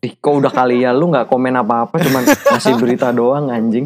Ih, 0.00 0.16
kok 0.16 0.32
udah 0.32 0.48
kali 0.48 0.80
ya 0.80 0.96
lu 0.96 1.12
nggak 1.12 1.28
komen 1.28 1.52
apa-apa 1.60 2.00
cuman 2.00 2.24
ngasih 2.24 2.80
berita 2.80 3.12
doang 3.12 3.52
anjing. 3.52 3.84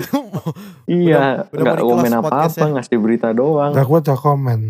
iya, 0.87 1.43
nggak 1.51 1.83
komen 1.83 2.13
apa-apa 2.23 2.55
podcastnya. 2.55 2.71
ngasih 2.79 2.99
berita 3.03 3.29
doang. 3.35 3.75
Udah 3.75 3.83
gue 3.83 3.99
udah 3.99 4.19
komen. 4.23 4.61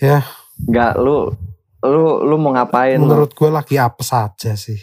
Ya, 0.00 0.24
Nggak 0.64 0.92
lu 1.04 1.36
lu 1.84 2.24
lu 2.24 2.34
mau 2.40 2.56
ngapain 2.56 2.96
lu? 2.96 3.04
menurut 3.12 3.36
gue 3.36 3.50
lagi 3.52 3.76
apes 3.76 4.08
aja 4.16 4.56
sih. 4.56 4.80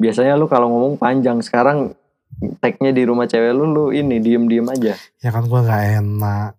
Biasanya 0.00 0.40
lu 0.40 0.48
kalau 0.48 0.72
ngomong 0.72 0.96
panjang, 0.96 1.44
sekarang 1.44 1.92
tagnya 2.64 2.96
di 2.96 3.02
rumah 3.04 3.28
cewek 3.28 3.52
lu 3.52 3.68
lu 3.68 3.84
ini 3.92 4.24
diem-diem 4.24 4.64
aja. 4.72 4.96
Ya 5.20 5.28
kan 5.28 5.44
gue 5.44 5.60
nggak 5.60 5.84
enak. 6.00 6.57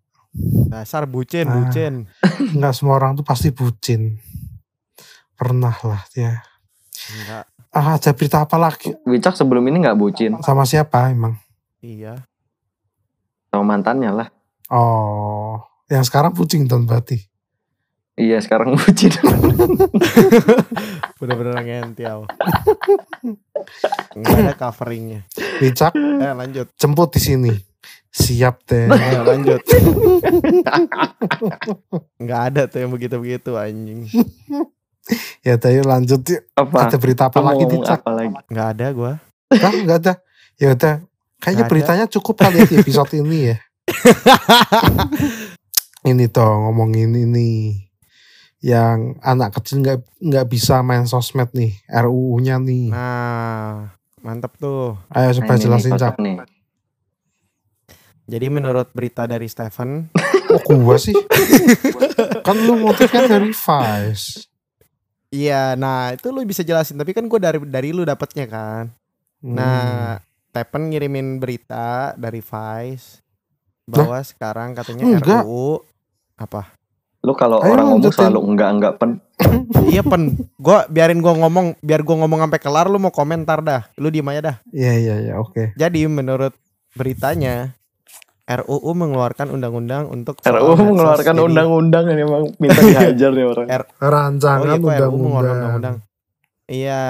Dasar 0.70 1.06
bucin, 1.06 1.46
Ah. 1.46 1.56
bucin. 1.58 2.06
Nggak 2.58 2.74
semua 2.74 2.96
orang 2.96 3.14
tuh 3.14 3.24
pasti 3.24 3.50
bucin. 3.50 4.22
Pernah 5.34 5.74
lah 5.82 6.04
ya. 6.14 6.44
Enggak. 7.10 7.44
Ah, 7.70 7.96
ada 7.96 8.12
berita 8.12 8.42
apa 8.42 8.58
lagi? 8.58 8.92
Wicak 9.04 9.34
sebelum 9.34 9.62
ini 9.64 9.78
nggak 9.80 9.94
bucin 9.96 10.34
Sama 10.42 10.66
siapa 10.66 11.10
emang? 11.10 11.38
Iya. 11.80 12.26
sama 13.48 13.66
mantannya 13.68 14.10
lah. 14.12 14.28
Oh, 14.70 15.58
yang 15.88 16.02
sekarang 16.02 16.34
bucin 16.34 16.66
don 16.66 16.86
berarti. 16.86 17.18
Iya 18.14 18.38
sekarang 18.40 18.74
bucin. 18.78 19.10
Bener-bener 21.18 21.56
ngentiau. 21.60 22.26
Enggak 24.14 24.38
ada 24.40 24.54
coveringnya. 24.56 25.26
Wicak 25.60 25.94
Eh 25.96 26.34
lanjut. 26.34 26.68
jemput 26.76 27.10
di 27.10 27.22
sini. 27.22 27.54
Siap 28.10 28.66
deh. 28.66 28.90
Ayo 28.90 29.22
lanjut. 29.30 29.60
Enggak 32.20 32.42
ada 32.52 32.62
tuh 32.66 32.80
yang 32.82 32.90
begitu-begitu 32.90 33.54
anjing. 33.54 34.10
Ya 35.42 35.58
tadi 35.58 35.82
lanjut 35.82 36.22
yuk. 36.22 36.42
Apa? 36.54 36.78
Ada 36.86 36.98
berita 36.98 37.24
apa 37.28 37.40
lagi 37.40 37.64
nih 37.64 37.78
ngomong 37.78 37.86
Cak? 37.86 38.00
apa 38.02 38.12
lagi? 38.12 38.30
Nggak 38.50 38.68
ada 38.78 38.86
gua. 38.94 39.14
Kan 39.50 39.74
nggak 39.86 39.98
ada. 40.06 40.14
Ya 40.58 40.68
udah. 40.74 40.96
Kayaknya 41.40 41.40
Nggak 41.40 41.56
ada. 41.56 41.72
beritanya 41.72 42.06
cukup 42.10 42.36
kali 42.38 42.56
ya 42.58 42.66
di 42.66 42.76
episode 42.78 43.12
ini 43.16 43.38
ya. 43.48 43.56
ini 46.06 46.26
toh 46.28 46.52
ngomongin 46.68 47.12
ini 47.12 47.74
yang 48.60 49.16
anak 49.24 49.56
kecil 49.56 49.80
nggak 49.80 50.04
nggak 50.20 50.46
bisa 50.46 50.84
main 50.84 51.08
sosmed 51.08 51.48
nih 51.56 51.80
RUU-nya 51.88 52.60
nih. 52.60 52.92
Nah, 52.92 53.96
mantep 54.20 54.52
tuh. 54.60 55.00
Ayo 55.10 55.32
Nah, 55.32 55.36
coba 55.38 55.54
ini 55.56 55.62
jelasin 55.64 55.94
Cak. 55.96 56.16
nih. 56.20 56.36
Jadi 58.30 58.46
menurut 58.48 58.94
berita 58.94 59.26
dari 59.26 59.50
Stephen, 59.50 60.14
Oh 60.70 60.78
gua 60.78 60.98
sih. 61.02 61.14
kan 62.46 62.58
lu 62.58 62.78
motifnya 62.78 63.26
dari 63.26 63.50
Vice. 63.50 64.46
iya, 65.30 65.74
nah 65.74 66.14
itu 66.14 66.30
lu 66.30 66.42
bisa 66.42 66.62
jelasin. 66.62 66.98
Tapi 66.98 67.14
kan 67.14 67.26
gue 67.26 67.40
dari 67.42 67.58
dari 67.66 67.90
lu 67.90 68.02
dapetnya 68.02 68.46
kan. 68.46 68.90
Hmm. 69.42 69.54
Nah, 69.54 70.18
Stephen 70.50 70.90
ngirimin 70.90 71.38
berita 71.38 72.14
dari 72.18 72.42
Vice 72.42 73.22
bahwa 73.86 74.18
sekarang 74.22 74.74
katanya 74.74 75.18
Enggak. 75.18 75.42
RUU 75.46 75.82
apa? 76.38 76.74
Lu 77.20 77.34
kalau 77.36 77.60
orang 77.60 77.94
ngomong 77.94 78.14
selalu 78.16 78.40
enggak 78.46 78.70
enggak 78.74 78.94
pen. 78.98 79.12
iya 79.92 80.02
pen, 80.02 80.38
gua 80.58 80.86
biarin 80.88 81.20
gua 81.20 81.36
ngomong, 81.36 81.78
biar 81.82 82.02
gua 82.02 82.26
ngomong 82.26 82.46
sampai 82.48 82.60
kelar 82.62 82.88
lu 82.88 82.98
mau 82.98 83.12
komentar 83.12 83.60
dah. 83.62 83.82
Lu 83.98 84.10
diem 84.10 84.26
aja 84.30 84.42
dah. 84.42 84.58
Iya 84.72 84.94
iya 84.98 85.16
iya 85.30 85.34
oke. 85.38 85.74
Jadi 85.76 86.06
menurut 86.08 86.54
beritanya 86.98 87.78
RUU 88.50 88.92
mengeluarkan 88.92 89.54
undang-undang 89.54 90.10
untuk 90.10 90.42
RUU 90.42 90.74
mengeluarkan 90.76 91.38
undang-undang 91.38 92.10
ini 92.10 92.22
emang 92.22 92.50
minta 92.62 92.82
dihajar 92.82 93.30
nih 93.30 93.46
orang. 93.46 93.68
Rancangan 93.96 94.66
Oh 94.74 94.90
iya, 94.90 95.06
undang-undang. 95.54 95.96
Iya, 96.66 97.02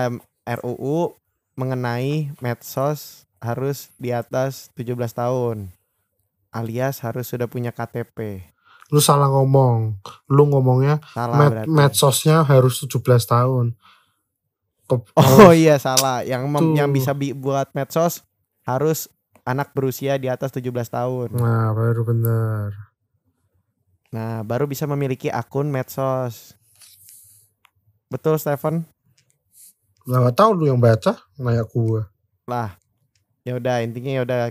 RUU 0.59 1.15
mengenai 1.55 2.35
medsos 2.39 3.23
harus 3.39 3.87
di 3.95 4.11
atas 4.11 4.67
17 4.75 4.99
tahun. 5.09 5.71
Alias 6.49 6.99
harus 6.99 7.23
sudah 7.25 7.47
punya 7.47 7.71
KTP. 7.71 8.43
Lu 8.89 8.99
salah 8.99 9.29
ngomong. 9.29 9.95
Lu 10.27 10.43
ngomongnya 10.45 10.99
Salah 11.07 11.37
med 11.37 11.51
berarti. 11.53 11.69
medsosnya 11.69 12.41
harus 12.41 12.83
17 12.83 12.99
tahun. 13.23 13.65
Ke- 14.83 15.07
Oh 15.45 15.53
iya 15.53 15.77
salah. 15.77 16.25
Yang 16.25 16.43
mem- 16.49 16.63
Tuh. 16.65 16.75
yang 16.75 16.89
bisa 16.89 17.13
bi- 17.13 17.31
buat 17.31 17.69
medsos 17.71 18.25
harus 18.65 19.07
anak 19.49 19.73
berusia 19.73 20.21
di 20.21 20.29
atas 20.29 20.53
17 20.53 20.69
tahun. 20.93 21.33
Nah, 21.33 21.73
baru 21.73 22.05
bener. 22.05 22.69
Nah, 24.13 24.45
baru 24.45 24.69
bisa 24.69 24.85
memiliki 24.85 25.33
akun 25.33 25.73
medsos. 25.73 26.53
Betul, 28.13 28.37
Stephen? 28.37 28.85
Lah 30.05 30.29
gak 30.29 30.37
tahu 30.37 30.49
lu 30.53 30.65
yang 30.69 30.81
baca 30.81 31.17
nanya 31.37 31.65
gua. 31.65 32.09
Lah. 32.45 32.77
Ya 33.45 33.57
udah, 33.57 33.81
intinya 33.81 34.11
ya 34.13 34.21
udah 34.25 34.41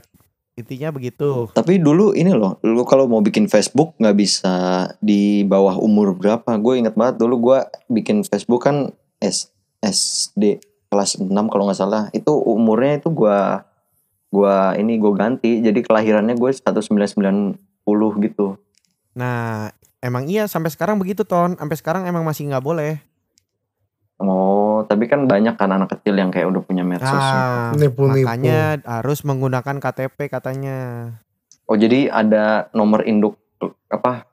intinya 0.59 0.90
begitu. 0.90 1.47
Tapi 1.55 1.78
dulu 1.78 2.19
ini 2.19 2.35
loh, 2.35 2.59
lu 2.67 2.83
kalau 2.83 3.07
mau 3.07 3.23
bikin 3.23 3.47
Facebook 3.47 3.95
nggak 4.02 4.17
bisa 4.19 4.55
di 4.99 5.47
bawah 5.47 5.78
umur 5.78 6.19
berapa. 6.19 6.59
Gue 6.59 6.83
inget 6.83 6.99
banget 6.99 7.23
dulu 7.23 7.55
gue 7.55 7.59
bikin 7.87 8.26
Facebook 8.26 8.67
kan 8.67 8.90
S, 9.23 9.55
SD 9.78 10.59
kelas 10.90 11.23
6 11.23 11.31
kalau 11.31 11.71
nggak 11.71 11.78
salah. 11.78 12.11
Itu 12.11 12.35
umurnya 12.35 12.99
itu 12.99 13.14
gue 13.14 13.38
gua 14.28 14.76
ini 14.76 15.00
gue 15.00 15.12
ganti. 15.16 15.61
Jadi 15.61 15.80
kelahirannya 15.85 16.37
gue 16.37 16.50
1990 16.52 18.25
gitu. 18.25 18.56
Nah, 19.18 19.73
emang 19.99 20.28
iya 20.28 20.47
sampai 20.47 20.70
sekarang 20.70 21.00
begitu, 21.00 21.25
Ton. 21.26 21.56
Sampai 21.58 21.76
sekarang 21.76 22.06
emang 22.06 22.23
masih 22.23 22.47
nggak 22.49 22.64
boleh. 22.64 23.00
Oh, 24.18 24.82
tapi 24.90 25.06
kan 25.06 25.30
banyak 25.30 25.54
kan 25.54 25.70
anak 25.70 25.94
kecil 25.94 26.18
yang 26.18 26.35
kayak 26.35 26.50
udah 26.50 26.62
punya 26.62 26.82
medsos. 26.82 27.06
Nah, 27.11 27.70
Nipu-nipu. 27.78 28.26
makanya 28.26 28.82
harus 28.82 29.23
menggunakan 29.23 29.78
KTP 29.78 30.26
katanya. 30.26 30.78
Oh, 31.70 31.78
jadi 31.78 32.11
ada 32.11 32.66
nomor 32.75 33.06
induk 33.06 33.38
apa 33.86 34.26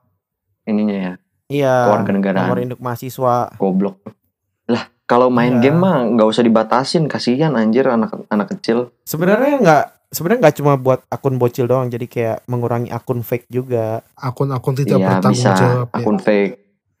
ininya 0.66 0.96
ya? 0.96 1.12
Iya. 1.46 2.02
Nomor 2.34 2.58
induk 2.58 2.82
mahasiswa. 2.82 3.54
Goblok. 3.54 4.02
Kalau 5.06 5.30
main 5.30 5.58
Iya. 5.58 5.70
game 5.70 5.78
mah 5.78 6.02
nggak 6.04 6.28
usah 6.28 6.42
dibatasin, 6.42 7.06
kasihan 7.06 7.54
anjir 7.54 7.86
anak 7.86 8.26
anak 8.26 8.50
kecil. 8.52 8.90
Sebenarnya 9.02 9.62
nggak 9.62 9.84
sebenarnya 10.08 10.40
nggak 10.42 10.56
cuma 10.58 10.72
buat 10.74 11.00
akun 11.06 11.38
bocil 11.38 11.64
doang, 11.64 11.86
jadi 11.86 12.06
kayak 12.06 12.38
mengurangi 12.44 12.90
akun 12.90 13.22
fake 13.22 13.46
juga. 13.46 14.02
Akun-akun 14.14 14.74
tidak 14.74 14.98
Iya, 14.98 15.06
bertanggung 15.08 15.38
bisa 15.38 15.50
jawab 15.54 15.88
ya. 15.88 15.94
akun 15.94 16.18
fake. 16.18 16.52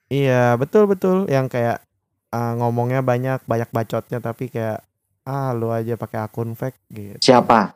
Iya, 0.06 0.44
betul 0.54 0.86
betul 0.86 1.26
yang 1.26 1.50
kayak 1.50 1.82
uh, 2.30 2.54
ngomongnya 2.56 3.02
banyak, 3.02 3.42
banyak 3.42 3.66
bacotnya 3.68 4.22
tapi 4.22 4.46
kayak 4.46 4.86
ah 5.26 5.50
lu 5.50 5.74
aja 5.74 5.98
pakai 5.98 6.22
akun 6.22 6.54
fake 6.54 6.78
gitu. 6.88 7.18
Siapa? 7.20 7.74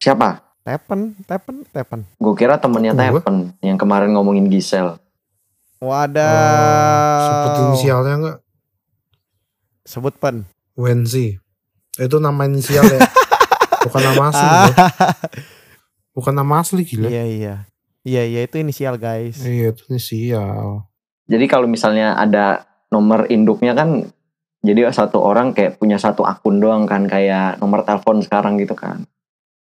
Siapa? 0.00 0.40
Tepen, 0.64 1.14
tepen, 1.22 1.68
tepen. 1.68 2.00
Gue 2.16 2.32
kira 2.32 2.56
temennya? 2.56 2.90
Tepen 2.90 3.52
yang 3.60 3.76
kemarin 3.76 4.10
ngomongin 4.10 4.48
Gisel. 4.48 4.96
Wadah. 5.78 7.20
Sebut 7.22 7.50
inisialnya 7.62 8.14
enggak? 8.16 8.36
Sebut 9.86 10.18
pen. 10.18 10.42
Wenzi. 10.74 11.38
Itu 11.96 12.18
nama 12.18 12.44
inisial 12.44 12.84
ya. 12.84 13.06
Bukan 13.86 14.02
nama 14.02 14.22
asli. 14.34 14.46
Loh. 14.50 14.66
Bukan 16.18 16.34
nama 16.34 16.54
asli 16.58 16.82
gila. 16.82 17.06
iya 17.06 17.24
iya. 17.24 17.54
Iya 18.06 18.22
iya 18.26 18.40
itu 18.46 18.58
inisial 18.58 18.98
guys. 18.98 19.42
Iya, 19.42 19.70
itu 19.70 19.82
inisial. 19.90 20.86
Jadi 21.26 21.46
kalau 21.46 21.66
misalnya 21.70 22.14
ada 22.18 22.66
nomor 22.90 23.26
induknya 23.30 23.74
kan 23.74 24.10
jadi 24.62 24.90
satu 24.90 25.22
orang 25.22 25.54
kayak 25.54 25.78
punya 25.78 25.98
satu 25.98 26.26
akun 26.26 26.58
doang 26.58 26.86
kan 26.86 27.06
kayak 27.06 27.58
nomor 27.62 27.86
telepon 27.86 28.22
sekarang 28.22 28.58
gitu 28.58 28.74
kan. 28.74 29.06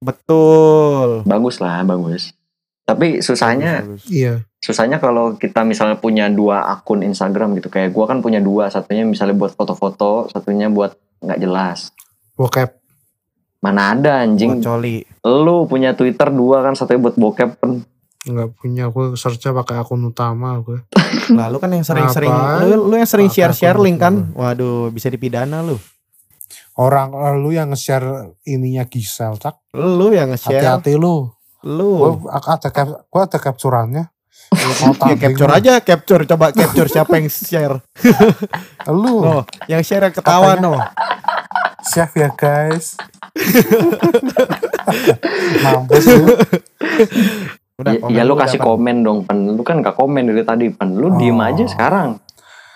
Betul. 0.02 1.22
Bagus 1.26 1.62
lah, 1.62 1.82
bagus. 1.86 2.34
Tapi 2.82 3.22
susahnya. 3.22 3.86
Iya. 4.06 4.42
susahnya 4.58 5.02
kalau 5.02 5.34
kita 5.34 5.66
misalnya 5.66 5.98
punya 5.98 6.30
dua 6.30 6.70
akun 6.70 7.02
Instagram 7.02 7.58
gitu 7.58 7.66
kayak 7.66 7.90
gua 7.90 8.06
kan 8.06 8.22
punya 8.22 8.38
dua 8.38 8.70
satunya 8.70 9.02
misalnya 9.02 9.34
buat 9.34 9.58
foto-foto 9.58 10.30
satunya 10.30 10.70
buat 10.70 10.94
nggak 11.18 11.42
jelas 11.42 11.90
Bokep. 12.38 12.70
mana 13.58 13.90
ada 13.90 14.22
anjing 14.22 14.62
Buat 14.62 14.66
coli. 14.66 15.02
lu 15.26 15.66
punya 15.66 15.98
Twitter 15.98 16.30
dua 16.30 16.62
kan 16.62 16.78
satunya 16.78 17.02
buat 17.02 17.18
bokep 17.18 17.50
kan 17.58 17.82
Enggak 18.22 18.54
punya. 18.54 18.86
Gue 18.86 19.18
searchnya 19.18 19.50
pakai 19.50 19.82
akun 19.82 19.98
utama 20.06 20.54
gue. 20.62 20.78
Lalu 21.34 21.56
kan 21.62 21.70
yang 21.74 21.82
sering-sering 21.82 22.30
lu, 22.62 22.86
lu 22.86 22.94
yang 22.94 23.10
sering 23.10 23.26
Pakai 23.26 23.50
share-share 23.50 23.74
akun 23.74 23.82
link 23.82 23.98
kan. 23.98 24.14
Waduh, 24.30 24.94
bisa 24.94 25.10
dipidana 25.10 25.58
lu. 25.58 25.74
Orang 26.78 27.12
lu 27.42 27.50
yang 27.50 27.74
nge-share 27.74 28.30
ininya 28.46 28.86
Gisel, 28.86 29.36
Cak. 29.36 29.74
Lu 29.74 30.14
yang 30.14 30.30
nge-share. 30.30 30.62
Hati-hati 30.62 30.94
lu. 30.94 31.34
Lu. 31.62 32.18
Gue 32.18 32.30
ada 32.30 32.68
cap, 32.68 32.88
gua 33.06 33.22
ada 33.24 33.38
capturannya. 33.38 34.04
Ya 35.02 35.16
capture 35.18 35.48
aja, 35.50 35.72
capture. 35.80 36.22
Coba 36.24 36.52
capture 36.52 36.84
siapa 36.86 37.16
yang 37.16 37.26
share. 37.26 37.80
Lu 38.92 39.20
No, 39.20 39.36
yang 39.64 39.80
share 39.80 40.02
yang 40.02 40.12
ketawa 40.12 40.56
no. 40.56 40.76
siap 41.82 42.12
ya 42.12 42.28
guys. 42.30 42.94
Mampus 45.62 46.04
lu. 46.06 46.26
Udah, 47.74 47.92
ya, 47.92 47.98
komen 47.98 48.12
ya 48.12 48.22
lu 48.22 48.34
kasih 48.36 48.58
Dapan. 48.60 48.68
komen 48.68 48.96
dong 49.00 49.18
pen 49.24 49.38
lu 49.48 49.62
kan 49.62 49.80
gak 49.80 49.96
komen 49.96 50.22
dari 50.28 50.44
tadi 50.44 50.66
pen 50.70 50.94
lu 50.94 51.16
diem 51.16 51.34
Oh. 51.34 51.42
aja 51.42 51.64
sekarang 51.64 52.20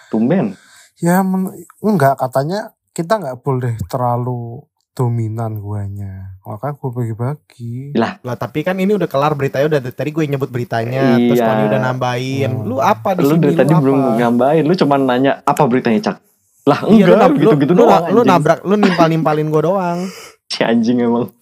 tumben 0.08 0.56
Ya 0.96 1.20
men- 1.20 1.52
enggak 1.78 2.16
katanya 2.16 2.72
kita 2.90 3.20
nggak 3.20 3.38
boleh 3.38 3.76
terlalu 3.86 4.64
dominan 4.90 5.60
guanya. 5.60 6.35
Makanya 6.46 6.74
gue 6.74 6.90
bagi-bagi. 6.92 7.76
Lah 7.92 8.38
tapi 8.38 8.62
kan 8.62 8.74
ini 8.74 8.94
udah 8.94 9.04
kelar 9.04 9.34
beritanya 9.34 9.66
udah 9.66 9.80
tadi 9.84 10.10
gue 10.10 10.22
nyebut 10.24 10.46
beritanya 10.46 11.18
terus 11.20 11.36
Iya. 11.36 11.46
Tony 11.48 11.62
udah 11.66 11.80
nambahin. 11.82 12.50
Hmm. 12.52 12.64
Lu 12.64 12.78
apa 12.78 13.12
di 13.12 13.20
lu 13.20 13.28
sini? 13.28 13.40
dari 13.40 13.50
Lu 13.50 13.58
tadi 13.58 13.72
apa? 13.72 13.82
belum 13.82 13.98
ngambain 14.16 14.62
lu 14.62 14.74
cuma 14.76 14.94
nanya 14.96 15.42
apa 15.42 15.62
beritanya 15.64 16.00
cak 16.00 16.16
lah 16.64 16.78
Iya, 16.84 17.04
lu, 17.04 17.12
enggak 17.12 17.18
nab- 17.28 17.34
gitu 17.36 17.54
gitu 17.60 17.72
lu, 17.72 17.82
doang 17.84 18.02
lu, 18.04 18.10
lu 18.12 18.20
anjing. 18.20 18.30
nabrak, 18.32 18.58
lu 18.62 18.74
nimpal-nimpalin 18.76 19.48
gue 19.48 19.62
doang. 19.64 19.98
si 20.50 20.62
anjing 20.62 20.98
emang 21.00 21.34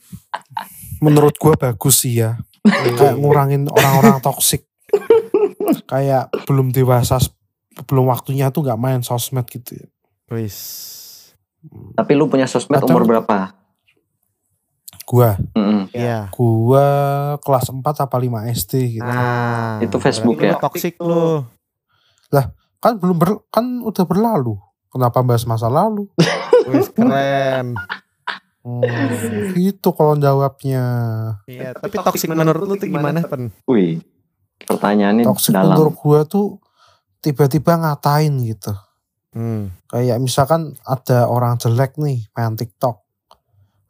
Menurut 0.98 1.32
gue 1.34 1.52
bagus 1.54 1.96
sih 1.98 2.18
ya. 2.18 2.40
Kayak 2.64 3.16
ngurangin 3.16 3.68
orang-orang 3.68 4.20
toksik. 4.20 4.64
Kayak 5.84 6.28
belum 6.44 6.70
dewasa, 6.70 7.20
belum 7.84 8.04
waktunya 8.06 8.48
tuh 8.48 8.64
nggak 8.64 8.76
main 8.78 9.00
sosmed 9.00 9.44
gitu 9.46 9.76
ya. 9.76 9.86
Wis. 10.30 10.56
tapi 11.92 12.12
lu 12.12 12.24
punya 12.26 12.44
sosmed 12.44 12.76
Atau- 12.76 12.88
umur 12.90 13.04
berapa 13.06 13.52
Gua, 15.04 15.36
Mm-mm. 15.52 15.92
Iya. 15.92 16.32
gua 16.32 16.86
kelas 17.44 17.68
4 17.68 17.84
apa 17.84 18.16
5 18.16 18.56
SD 18.56 18.72
gitu. 18.98 19.04
Nah, 19.04 19.76
Itu 19.84 20.00
Facebook 20.00 20.40
berarti 20.40 20.48
ya? 20.48 20.56
lu 20.56 20.64
Toxic 20.64 20.94
lu. 21.00 21.44
Kan 22.84 23.00
belum 23.00 23.16
ber, 23.16 23.40
kan 23.48 23.64
udah 23.80 24.04
berlalu. 24.04 24.60
Kenapa 24.92 25.24
bahas 25.24 25.48
masa 25.48 25.72
lalu? 25.72 26.04
Wis 26.68 26.92
keren. 26.92 27.72
Hmm, 28.64 28.80
gitu 29.52 29.92
kalau 29.92 30.16
jawabnya. 30.16 30.84
Iya, 31.44 31.76
tapi 31.76 32.00
toxic 32.00 32.32
menurut 32.32 32.64
lu 32.64 32.80
tuh 32.80 32.88
gimana, 32.88 33.20
Pen? 33.20 33.52
wih 33.68 34.00
pertanyaannya 34.64 35.28
Toxic 35.28 35.52
dalam 35.52 35.76
menurut 35.76 35.92
gua 36.00 36.24
tuh 36.24 36.56
tiba-tiba 37.20 37.76
ngatain 37.76 38.32
gitu. 38.48 38.72
Hmm. 39.36 39.68
Kayak 39.92 40.16
misalkan 40.16 40.72
ada 40.80 41.28
orang 41.28 41.60
jelek 41.60 42.00
nih 42.00 42.24
main 42.32 42.56
TikTok. 42.56 43.03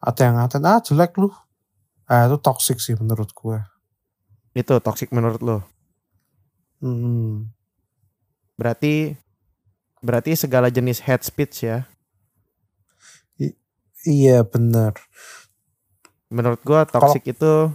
Ada 0.05 0.21
yang 0.29 0.35
ngatain, 0.37 0.63
ah 0.69 0.79
jelek 0.79 1.17
lu. 1.17 1.33
Ah 2.05 2.29
itu 2.29 2.37
toxic 2.37 2.77
sih 2.77 2.93
menurut 2.93 3.33
gue. 3.33 3.57
Itu 4.53 4.77
toxic 4.77 5.09
menurut 5.09 5.41
lo. 5.41 5.57
Hmm. 6.77 7.49
Berarti 8.55 9.17
berarti 10.05 10.37
segala 10.37 10.69
jenis 10.69 11.01
hate 11.01 11.25
speech 11.25 11.65
ya. 11.65 11.89
Iya 14.05 14.45
bener. 14.45 14.93
Menurut 16.29 16.61
gua 16.61 16.85
toxic 16.85 17.25
itu 17.25 17.73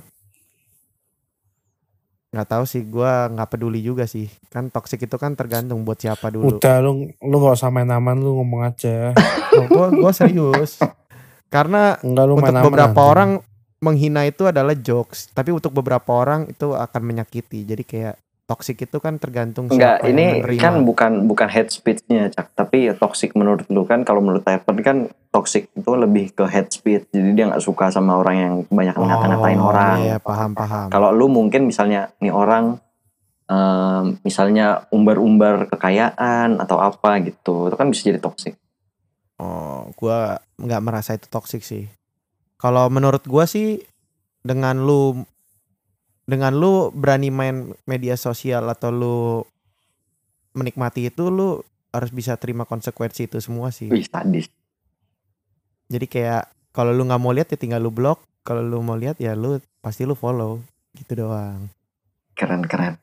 nggak 2.30 2.46
tahu 2.46 2.62
sih 2.62 2.86
gua 2.86 3.26
nggak 3.26 3.50
peduli 3.50 3.82
juga 3.82 4.06
sih. 4.06 4.30
Kan 4.46 4.70
toxic 4.70 5.02
itu 5.02 5.16
kan 5.18 5.34
tergantung 5.34 5.82
buat 5.82 5.98
siapa 5.98 6.30
dulu. 6.30 6.62
Udah 6.62 6.78
lu 6.78 7.10
lu 7.18 7.36
gak 7.42 7.58
usah 7.58 7.74
main 7.74 7.90
aman 7.90 8.14
lu 8.22 8.38
ngomong 8.38 8.62
aja. 8.62 9.10
Gua 9.74 9.90
gua 9.90 10.14
serius. 10.14 10.78
Karena 11.50 11.98
Enggak 11.98 12.24
lu 12.24 12.34
untuk 12.38 12.54
beberapa 12.62 12.94
anjing. 12.94 13.10
orang 13.10 13.30
menghina 13.80 14.22
itu 14.22 14.46
adalah 14.46 14.72
jokes, 14.72 15.34
tapi 15.34 15.50
untuk 15.50 15.74
beberapa 15.74 16.14
orang 16.14 16.46
itu 16.46 16.72
akan 16.72 17.02
menyakiti. 17.02 17.66
Jadi 17.66 17.82
kayak 17.82 18.14
toxic 18.46 18.82
itu 18.82 18.98
kan 18.98 19.14
tergantung 19.16 19.66
Enggak, 19.66 20.02
siapa 20.02 20.06
yang 20.06 20.14
ini 20.14 20.26
menerima. 20.42 20.62
kan 20.62 20.74
bukan 20.82 21.12
bukan 21.24 21.48
hate 21.48 21.70
speech-nya, 21.70 22.30
Cak. 22.30 22.54
Tapi 22.54 22.94
toxic 22.94 23.34
menurut 23.34 23.66
lu 23.66 23.82
kan 23.82 24.02
kalau 24.02 24.18
menurut 24.18 24.42
Typer 24.42 24.74
kan 24.82 24.98
toxic 25.30 25.70
itu 25.70 25.90
lebih 25.94 26.30
ke 26.30 26.46
hate 26.46 26.70
speech. 26.70 27.06
Jadi 27.10 27.30
dia 27.34 27.46
nggak 27.46 27.62
suka 27.62 27.90
sama 27.90 28.18
orang 28.18 28.36
yang 28.36 28.54
banyak 28.66 28.94
ngata-ngatain 28.94 29.58
Oh, 29.58 29.70
orang. 29.70 29.96
Iya, 30.02 30.16
paham 30.18 30.50
paham. 30.54 30.86
Kalau 30.86 31.10
lu 31.10 31.26
mungkin 31.26 31.66
misalnya 31.66 32.10
nih 32.18 32.30
orang 32.30 32.78
em, 33.46 34.18
misalnya 34.22 34.86
umbar-umbar 34.90 35.66
kekayaan 35.66 36.58
atau 36.58 36.78
apa 36.78 37.18
gitu, 37.22 37.66
itu 37.66 37.74
kan 37.74 37.88
bisa 37.88 38.06
jadi 38.06 38.18
toxic. 38.18 38.54
Oh, 39.40 39.88
gua 39.96 40.44
nggak 40.60 40.84
merasa 40.84 41.16
itu 41.16 41.24
toxic 41.32 41.64
sih. 41.64 41.88
Kalau 42.60 42.92
menurut 42.92 43.24
gua 43.24 43.48
sih 43.48 43.80
dengan 44.44 44.84
lu 44.84 45.24
dengan 46.28 46.52
lu 46.52 46.92
berani 46.92 47.32
main 47.32 47.72
media 47.88 48.20
sosial 48.20 48.68
atau 48.68 48.92
lu 48.92 49.18
menikmati 50.52 51.08
itu 51.08 51.32
lu 51.32 51.64
harus 51.90 52.12
bisa 52.12 52.36
terima 52.36 52.68
konsekuensi 52.68 53.26
itu 53.26 53.40
semua 53.40 53.72
sih. 53.74 53.88
Wih, 53.88 54.06
sadis. 54.06 54.46
Jadi 55.90 56.06
kayak 56.06 56.46
kalau 56.70 56.94
lu 56.94 57.02
nggak 57.08 57.22
mau 57.22 57.34
lihat 57.34 57.50
ya 57.50 57.58
tinggal 57.58 57.82
lu 57.82 57.90
blok, 57.90 58.22
kalau 58.46 58.62
lu 58.62 58.78
mau 58.84 58.94
lihat 58.94 59.18
ya 59.18 59.34
lu 59.34 59.58
pasti 59.82 60.06
lu 60.06 60.14
follow 60.14 60.62
gitu 60.94 61.26
doang. 61.26 61.66
Keren-keren. 62.38 62.94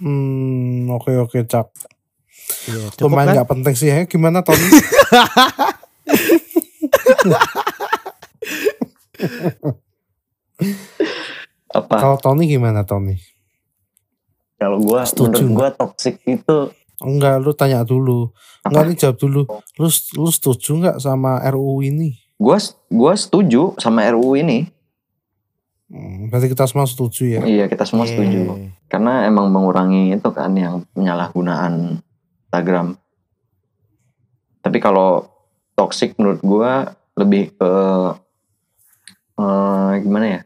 Hmm, 0.00 0.90
oke 0.90 1.12
oke 1.20 1.44
Cak. 1.44 1.70
Iya, 2.64 2.88
cukup 2.96 3.12
Lumayan 3.12 3.26
kan? 3.28 3.34
nggak 3.40 3.50
penting 3.50 3.74
sih 3.76 3.88
ya. 3.92 4.04
Gimana 4.08 4.40
Tony? 4.40 4.66
Apa? 11.74 11.94
Kalau 11.98 12.16
Tony 12.22 12.46
gimana 12.46 12.86
Tony? 12.86 13.18
Kalau 14.56 14.78
gua 14.80 15.02
Setuju 15.04 15.44
menurut 15.44 15.56
gua 15.58 15.68
toxic 15.74 16.22
itu 16.24 16.70
Enggak, 17.04 17.42
lu 17.42 17.52
tanya 17.52 17.82
dulu. 17.84 18.30
Apa? 18.62 18.70
Enggak 18.70 18.84
nih 18.86 18.96
jawab 18.96 19.16
dulu. 19.18 19.40
Lu 19.76 19.88
lu 19.92 20.30
setuju 20.30 20.70
nggak 20.80 20.96
sama 21.02 21.42
RUU 21.52 21.82
ini? 21.84 22.16
gua 22.38 22.58
gua 22.88 23.12
setuju 23.18 23.74
sama 23.82 24.06
RUU 24.08 24.40
ini. 24.40 24.70
Hmm, 25.90 26.32
berarti 26.32 26.48
kita 26.50 26.64
semua 26.64 26.88
setuju 26.88 27.22
ya. 27.28 27.42
Iya, 27.44 27.64
kita 27.68 27.84
semua 27.84 28.08
setuju. 28.08 28.40
Iya. 28.40 28.72
Karena 28.88 29.28
emang 29.28 29.52
mengurangi 29.52 30.16
itu 30.16 30.28
kan 30.32 30.54
yang 30.56 30.82
penyalahgunaan 30.96 32.00
Instagram. 32.54 32.94
Tapi 34.62 34.78
kalau 34.78 35.26
toxic 35.74 36.14
menurut 36.22 36.38
gua 36.46 36.94
lebih 37.18 37.50
ke 37.58 37.72
eh, 39.42 39.92
gimana 39.98 40.26
ya? 40.38 40.40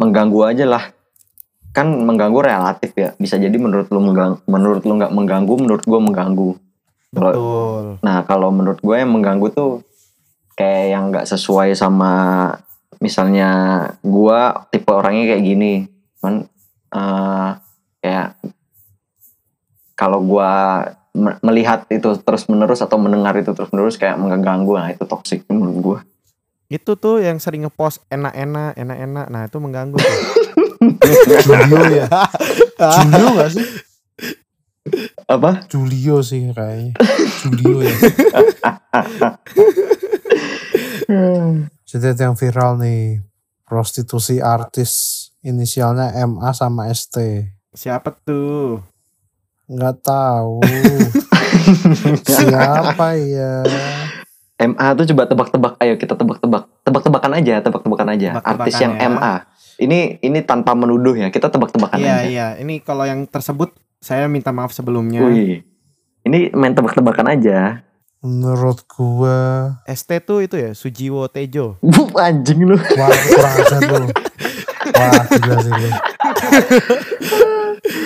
Mengganggu 0.00 0.40
aja 0.48 0.64
lah. 0.64 0.84
Kan 1.76 1.92
mengganggu 2.00 2.40
relatif 2.40 2.96
ya. 2.96 3.12
Bisa 3.20 3.36
jadi 3.36 3.52
menurut 3.60 3.92
lu 3.92 4.00
menggang, 4.00 4.40
menurut 4.48 4.80
lu 4.88 4.96
nggak 4.96 5.12
mengganggu, 5.12 5.54
menurut 5.60 5.84
gua 5.84 6.00
mengganggu. 6.00 6.56
Betul. 7.12 8.00
Nah 8.00 8.24
kalau 8.24 8.48
menurut 8.48 8.80
gue 8.80 8.96
yang 8.96 9.12
mengganggu 9.12 9.52
tuh 9.52 9.84
kayak 10.56 10.96
yang 10.96 11.12
nggak 11.12 11.28
sesuai 11.28 11.76
sama 11.76 12.12
misalnya 13.04 13.50
gue 14.00 14.40
tipe 14.72 14.88
orangnya 14.88 15.36
kayak 15.36 15.44
gini, 15.44 15.92
kan 16.24 16.48
eh, 16.88 17.50
kayak 18.00 18.40
kalau 19.92 20.24
gue 20.24 20.52
melihat 21.14 21.84
itu 21.92 22.16
terus 22.24 22.48
menerus 22.48 22.80
atau 22.80 22.96
mendengar 22.96 23.36
itu 23.36 23.52
terus 23.52 23.68
menerus 23.68 24.00
kayak 24.00 24.16
mengganggu, 24.16 24.72
nah 24.76 24.88
itu 24.88 25.04
toxic 25.04 25.44
menurut 25.52 25.76
gue. 25.76 26.00
Itu 26.72 26.96
tuh 26.96 27.20
yang 27.20 27.36
sering 27.36 27.68
ngepost 27.68 28.00
enak-enak, 28.08 28.72
enak-enak. 28.80 29.28
Nah, 29.28 29.44
itu 29.44 29.60
mengganggu 29.60 30.00
tuh. 30.08 30.16
Julio 31.44 31.84
ya. 31.92 32.08
Julio 32.80 33.28
gak 33.36 33.52
sih? 33.52 33.60
Apa? 35.28 35.68
Julio 35.68 36.24
sih 36.24 36.48
kayaknya. 36.56 36.96
Julio 37.44 37.84
ya. 37.84 37.92
Jadi 41.92 42.08
yang 42.16 42.40
viral 42.40 42.80
nih. 42.80 43.20
Prostitusi 43.68 44.40
artis 44.40 45.28
inisialnya 45.44 46.16
MA 46.24 46.56
sama 46.56 46.88
ST. 46.92 47.16
Siapa 47.72 48.12
tuh? 48.24 48.91
Nggak 49.72 49.96
tahu. 50.04 50.60
Siapa 52.28 53.08
ya? 53.16 53.64
MA 54.62 54.86
tuh 54.94 55.06
coba 55.10 55.22
tebak-tebak, 55.26 55.72
ayo 55.80 55.94
kita 55.98 56.14
tebak-tebak, 56.14 56.70
tebak-tebakan 56.86 57.32
aja, 57.34 57.54
tebak-tebakan 57.58 58.08
aja. 58.14 58.28
Tebak-tebakan 58.36 58.60
Artis 58.62 58.74
yang 58.78 58.94
ya. 58.94 59.08
MA. 59.08 59.34
Ini 59.80 59.98
ini 60.22 60.38
tanpa 60.44 60.78
menuduh 60.78 61.16
ya, 61.16 61.32
kita 61.32 61.50
tebak-tebakan 61.50 61.98
Iya, 61.98 62.14
aja. 62.14 62.22
iya. 62.22 62.46
Ini 62.60 62.84
kalau 62.84 63.02
yang 63.02 63.26
tersebut 63.26 63.74
saya 63.98 64.30
minta 64.30 64.54
maaf 64.54 64.70
sebelumnya. 64.70 65.24
Wih. 65.26 65.66
Ini 66.22 66.54
main 66.54 66.70
tebak-tebakan 66.70 67.32
aja. 67.32 67.82
Menurut 68.22 68.86
gua 68.86 69.74
ST 69.82 70.22
tuh 70.22 70.46
itu 70.46 70.54
ya, 70.54 70.70
Sujiwo 70.78 71.26
Tejo. 71.26 71.82
Wuh, 71.82 72.14
anjing 72.14 72.62
lu. 72.62 72.78
Wah 72.78 73.10
kurang 73.10 73.54
ajar 73.58 73.80
lu. 73.82 74.06
Wah 74.94 75.22
gila 75.26 75.56
sih 75.58 75.72
lu. 75.74 75.90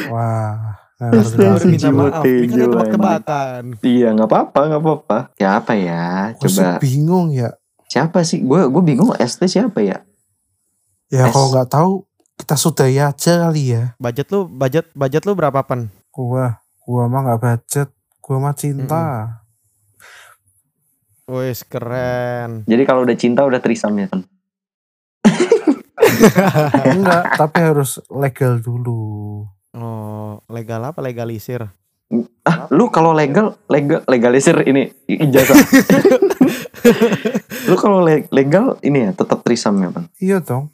Wah. 0.09 0.76
Banget. 0.96 1.37
Baru 1.37 1.64
minta 1.68 1.90
maaf. 1.92 2.24
Ini 2.24 2.46
kan 2.48 2.59
tebak-tebakan. 2.72 3.62
Iya, 3.85 4.09
nggak 4.16 4.28
apa-apa, 4.28 4.61
nggak 4.72 4.82
apa-apa. 4.82 5.18
Siapa 5.37 5.72
ya? 5.76 6.32
Sih 6.40 6.56
Coba. 6.56 6.80
bingung 6.80 7.26
ya. 7.32 7.50
Siapa 7.87 8.24
sih? 8.24 8.42
Gue 8.42 8.66
gue 8.66 8.82
bingung 8.82 9.12
ST 9.14 9.44
siapa 9.46 9.85
ya? 9.85 10.02
Ya 11.06 11.30
S. 11.30 11.32
kalau 11.37 11.54
nggak 11.54 11.70
tahu 11.70 11.90
kita 12.37 12.54
sudahi 12.59 12.98
aja 13.00 13.48
kali 13.48 13.72
ya. 13.72 13.94
Budget 13.96 14.28
lu, 14.32 14.50
budget 14.50 14.87
budget 14.92 15.22
lu 15.24 15.32
berapa 15.32 15.64
pan? 15.64 15.88
Gua, 16.12 16.61
gua 16.85 17.09
mah 17.09 17.20
nggak 17.24 17.40
budget. 17.40 17.88
Gua 18.20 18.37
mah 18.42 18.54
cinta. 18.56 19.04
Wih, 21.26 21.59
keren. 21.66 22.62
Jadi 22.70 22.82
kalau 22.87 23.02
udah 23.02 23.16
cinta 23.18 23.42
udah 23.42 23.59
trisam 23.59 23.98
ya, 23.98 24.06
Ton? 24.06 24.22
Enggak, 26.94 27.35
tapi 27.35 27.59
harus 27.66 27.98
legal 28.06 28.62
dulu. 28.62 29.42
Oh, 29.77 30.41
legal 30.49 30.81
apa 30.83 30.99
legalisir? 30.99 31.71
Ah, 32.43 32.71
lu 32.71 32.87
kalau 32.89 33.11
legal, 33.11 33.59
legal 33.67 34.01
legalisir 34.07 34.55
ini 34.62 34.95
ijazah. 35.05 35.53
lu 37.69 37.75
kalau 37.75 38.01
le- 38.01 38.29
legal 38.31 38.79
ini 38.81 39.03
ya 39.03 39.11
tetap 39.12 39.43
trisam 39.43 39.75
ya, 39.77 39.89
Ton? 39.91 40.05
Iya 40.17 40.37
dong. 40.41 40.71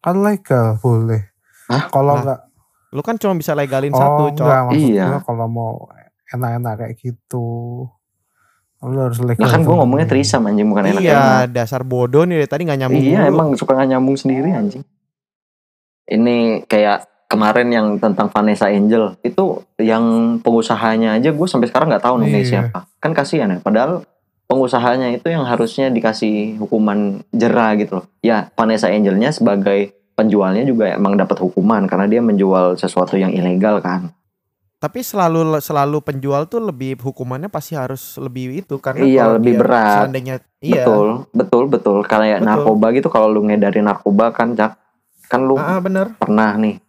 Kan 0.00 0.18
legal 0.18 0.78
boleh. 0.78 1.30
Hah? 1.68 1.86
Kalau 1.88 2.14
Nah, 2.14 2.20
enggak 2.24 2.40
Lu 2.90 3.00
kan 3.00 3.14
cuma 3.14 3.36
bisa 3.36 3.54
legalin 3.54 3.92
oh, 3.92 3.94
satu, 3.94 4.22
cowok. 4.32 4.42
enggak 4.42 4.60
maksud 4.66 4.90
Iya. 4.90 5.06
kalau 5.22 5.46
mau 5.46 5.70
enak-enak 6.26 6.74
kayak 6.76 6.92
gitu. 6.96 7.46
Lu 8.80 8.98
harus 8.98 9.20
legal. 9.20 9.38
Lah 9.38 9.48
kan 9.48 9.60
gue 9.60 9.68
dulu. 9.68 9.78
ngomongnya 9.78 10.06
trisam 10.08 10.42
anjing 10.42 10.66
bukan 10.66 10.88
enak 10.88 10.98
Iya, 10.98 11.46
dasar 11.46 11.84
bodoh 11.84 12.24
nih 12.24 12.42
dari 12.42 12.48
tadi 12.48 12.62
nggak 12.66 12.78
nyambung. 12.80 12.98
Iya 12.98 13.20
mulu. 13.20 13.30
emang 13.30 13.48
suka 13.54 13.76
nggak 13.76 13.88
nyambung 13.92 14.16
sendiri 14.16 14.48
anjing. 14.50 14.82
Ini 16.04 16.66
kayak 16.66 17.06
kemarin 17.30 17.70
yang 17.70 17.86
tentang 17.96 18.26
Vanessa 18.26 18.66
Angel 18.66 19.14
itu 19.22 19.62
yang 19.78 20.02
pengusahanya 20.42 21.14
aja 21.14 21.30
gue 21.30 21.46
sampai 21.46 21.70
sekarang 21.70 21.86
nggak 21.88 22.02
tahu 22.02 22.18
namanya 22.18 22.42
Iya. 22.42 22.50
siapa. 22.66 22.90
Kan 22.98 23.14
kasihan 23.14 23.46
ya. 23.48 23.58
Padahal 23.62 24.02
pengusahanya 24.44 25.14
itu 25.14 25.30
yang 25.30 25.46
harusnya 25.46 25.88
dikasih 25.88 26.58
hukuman 26.58 27.22
jera 27.30 27.78
gitu 27.78 28.02
loh. 28.02 28.06
Ya 28.18 28.50
Vanessa 28.52 28.90
Angelnya 28.90 29.30
sebagai 29.30 29.94
penjualnya 30.12 30.66
juga 30.66 30.90
emang 30.90 31.14
dapat 31.14 31.38
hukuman 31.38 31.86
karena 31.86 32.04
dia 32.04 32.18
menjual 32.18 32.74
sesuatu 32.74 33.14
yang 33.14 33.30
ilegal 33.30 33.78
kan. 33.78 34.10
Tapi 34.76 35.04
selalu 35.04 35.60
selalu 35.60 36.00
penjual 36.00 36.48
tuh 36.48 36.58
lebih 36.58 36.98
hukumannya 36.98 37.46
pasti 37.46 37.76
harus 37.76 38.16
lebih 38.16 38.64
itu 38.64 38.80
karena 38.80 39.04
Iya, 39.04 39.24
lebih 39.36 39.54
dia 39.54 39.60
berat. 39.60 39.96
Seandainya 40.02 40.34
iya. 40.58 40.82
Betul, 40.82 41.08
betul, 41.30 41.62
betul. 41.68 41.96
Kayak 42.02 42.40
Betul. 42.40 42.48
narkoba 42.48 42.86
gitu 42.90 43.06
kalau 43.06 43.28
lu 43.28 43.44
ngedarin 43.44 43.84
narkoba 43.86 44.32
kan, 44.32 44.56
Cak. 44.56 44.80
Kan 45.28 45.46
lu 45.46 45.54
Ah, 45.54 45.76
ah, 45.76 45.78
bener. 45.78 46.16
pernah 46.18 46.56
nih 46.56 46.80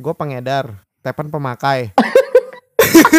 Gue 0.00 0.16
pengedar, 0.16 0.80
Tepan 1.04 1.28
pemakai. 1.28 1.92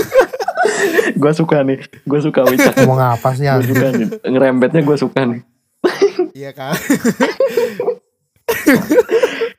gue 1.21 1.31
suka 1.37 1.61
nih. 1.61 1.77
Gue 2.09 2.19
suka 2.25 2.41
Wicak. 2.41 2.73
Ngomong 2.81 3.17
apa 3.17 3.37
sih 3.37 3.45
Gue 3.45 3.69
suka 3.69 3.87
nih. 3.93 4.09
Ngerembetnya 4.25 4.81
gue 4.81 4.97
suka 4.97 5.21
nih. 5.29 5.41
Iya 6.33 6.57
kan? 6.57 6.73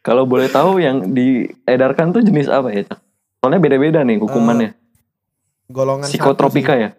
Kalau 0.06 0.26
boleh 0.26 0.50
tahu 0.50 0.82
yang 0.82 1.14
diedarkan 1.14 2.10
tuh 2.10 2.26
jenis 2.26 2.50
apa 2.50 2.74
ya, 2.74 2.82
Cak? 2.90 2.98
Soalnya 3.38 3.62
beda-beda 3.62 4.02
nih 4.02 4.18
hukumannya. 4.18 4.74
Golongan 5.70 6.10
satu 6.10 6.18
Psikotropika 6.18 6.74
ya? 6.74 6.90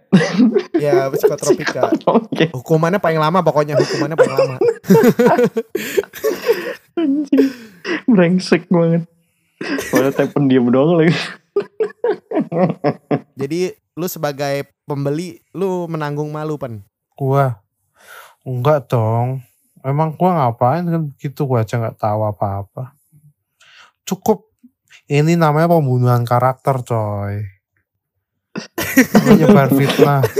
Ya, 0.79 1.12
psikotropika. 1.12 1.91
Oke. 2.07 2.47
Hukumannya 2.55 3.03
paling 3.03 3.19
lama 3.19 3.43
pokoknya 3.43 3.75
hukumannya 3.75 4.15
paling 4.15 4.36
lama. 4.39 4.55
Brengsek 8.07 8.71
banget. 8.71 9.12
Malah 9.93 10.12
teh 10.12 10.28
pendiam 10.30 10.67
doang 10.69 10.99
lagi. 10.99 11.15
Jadi 13.39 13.73
lu 13.93 14.08
sebagai 14.10 14.67
pembeli 14.84 15.39
lu 15.54 15.86
menanggung 15.88 16.30
malu 16.34 16.58
pen. 16.58 16.84
Gua 17.15 17.62
enggak 18.43 18.89
dong. 18.91 19.43
Emang 19.84 20.15
gua 20.15 20.47
ngapain 20.47 20.84
kan 20.88 21.04
gitu 21.19 21.47
gua 21.47 21.63
aja 21.63 21.80
nggak 21.80 21.99
tahu 21.99 22.21
apa-apa. 22.28 22.95
Cukup 24.04 24.52
ini 25.08 25.36
namanya 25.36 25.71
pembunuhan 25.71 26.23
karakter 26.23 26.84
coy. 26.84 27.43
Menyebar 29.26 29.71
fitnah. 29.73 30.21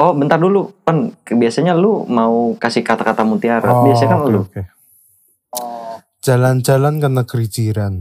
Oh 0.00 0.16
bentar 0.16 0.40
dulu, 0.40 0.72
Pen. 0.80 1.12
Biasanya 1.28 1.76
lu 1.76 2.08
mau 2.08 2.56
kasih 2.56 2.80
kata-kata 2.80 3.20
mutiara. 3.20 3.68
Oh, 3.68 3.84
Biasanya 3.84 4.16
kan 4.16 4.20
oke, 4.24 4.32
lu. 4.32 4.40
oke. 4.48 4.60
Jalan-jalan 6.20 7.00
ke 7.00 7.08
negeri 7.08 7.46
jiran. 7.48 7.94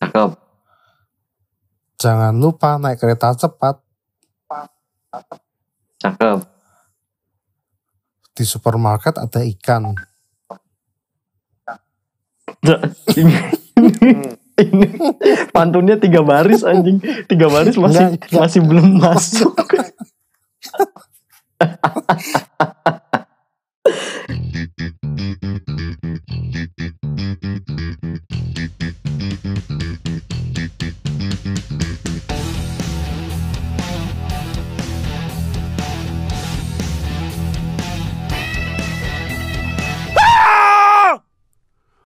Cakep. 0.00 0.30
Jangan 2.00 2.34
lupa 2.34 2.80
naik 2.80 2.98
kereta 2.98 3.36
cepat 3.36 3.78
Cakep. 6.02 6.38
di 8.32 8.44
supermarket 8.48 9.20
ada 9.20 9.44
ikan. 9.44 9.92
ini, 13.14 13.36
ini 14.64 14.86
pantunnya 15.54 16.00
tiga 16.00 16.24
baris 16.24 16.64
anjing. 16.66 16.98
Tiga 17.28 17.52
baris 17.52 17.76
masih 17.76 18.16
Enggak, 18.16 18.26
enggak. 18.26 18.40
masih 18.40 18.60
belum 18.64 18.88
masuk. 18.98 19.52
Thank 27.22 27.44
you. 32.06 32.11